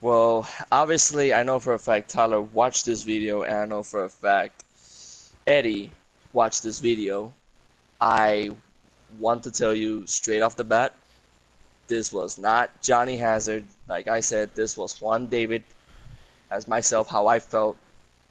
[0.03, 4.05] Well, obviously, I know for a fact Tyler watched this video, and I know for
[4.05, 4.65] a fact
[5.47, 5.91] Eddie
[6.33, 7.35] watched this video.
[8.01, 8.51] I
[9.19, 10.95] want to tell you straight off the bat,
[11.87, 13.65] this was not Johnny Hazard.
[13.89, 15.65] Like I said, this was Juan David,
[16.51, 17.77] as myself, how I felt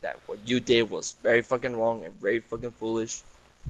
[0.02, 3.22] that what you did was very fucking wrong and very fucking foolish.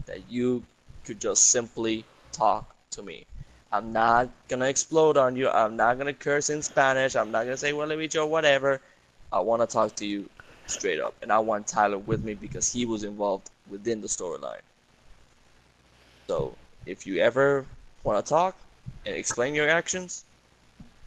[0.06, 0.64] That you
[1.04, 3.26] could just simply talk to me.
[3.72, 5.50] I'm not gonna explode on you.
[5.50, 7.16] I'm not gonna curse in Spanish.
[7.16, 8.82] I'm not gonna say well or whatever.
[9.32, 10.30] I wanna talk to you
[10.68, 11.16] straight up.
[11.22, 14.62] And I want Tyler with me because he was involved within the storyline.
[16.30, 17.66] So if you ever
[18.04, 18.56] wanna talk
[19.06, 20.26] and explain your actions,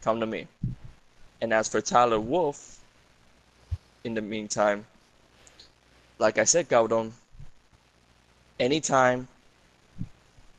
[0.01, 0.47] come to me.
[1.41, 2.79] And as for Tyler Wolf,
[4.03, 4.85] in the meantime,
[6.19, 7.11] like I said, Gaudon,
[8.59, 9.27] anytime,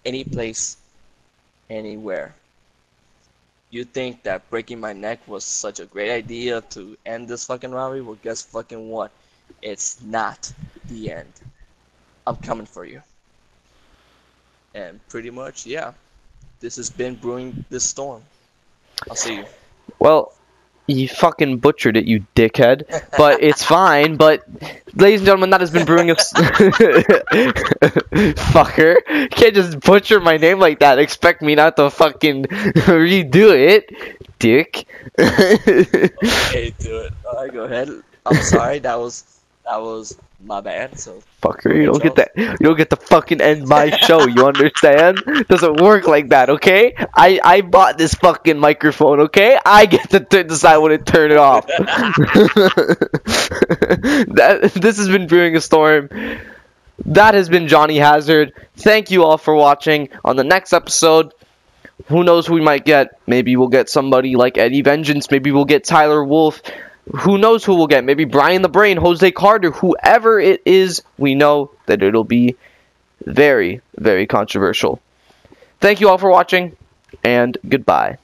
[0.05, 0.77] any place,
[1.71, 2.35] anywhere.
[3.71, 7.73] You think that breaking my neck was such a great idea to end this fucking
[7.73, 8.03] rivalry?
[8.03, 9.11] Well, guess fucking what?
[9.63, 10.53] It's not
[10.89, 11.33] the end.
[12.27, 13.03] I'm coming for you.
[14.75, 15.93] And pretty much, yeah,
[16.61, 18.23] this has been brewing this storm.
[19.09, 19.45] I'll see you.
[19.99, 20.33] Well,
[20.87, 22.85] you fucking butchered it, you dickhead.
[23.17, 24.17] But it's fine.
[24.17, 24.43] But,
[24.95, 26.33] ladies and gentlemen, that has been brewing a s-
[28.55, 28.97] fucker.
[29.09, 30.99] You can't just butcher my name like that.
[30.99, 32.45] Expect me not to fucking
[32.89, 33.91] redo it,
[34.39, 34.87] dick.
[35.19, 37.13] Hey, do it.
[37.25, 37.89] Alright, go ahead.
[38.27, 38.79] I'm sorry.
[38.81, 39.25] That was
[39.65, 40.17] that was
[40.47, 40.99] my bad.
[40.99, 42.33] So fucker, you don't get that.
[42.37, 44.27] You don't get to fucking end my show.
[44.27, 45.21] You understand?
[45.49, 46.95] Doesn't work like that, okay?
[47.15, 49.59] I I bought this fucking microphone, okay?
[49.65, 51.67] I get to t- decide when to turn it off.
[54.35, 56.09] that this has been brewing a storm.
[57.07, 58.53] that has been Johnny Hazard.
[58.77, 60.09] Thank you all for watching.
[60.25, 61.33] On the next episode,
[62.07, 63.19] who knows who we might get?
[63.27, 65.31] Maybe we'll get somebody like Eddie Vengeance.
[65.31, 66.63] Maybe we'll get Tyler Wolf.
[67.13, 68.05] Who knows who we'll get?
[68.05, 72.57] Maybe Brian the Brain, Jose Carter, whoever it is, we know that it'll be
[73.25, 75.01] very, very controversial.
[75.81, 76.77] Thank you all for watching,
[77.23, 78.19] and goodbye.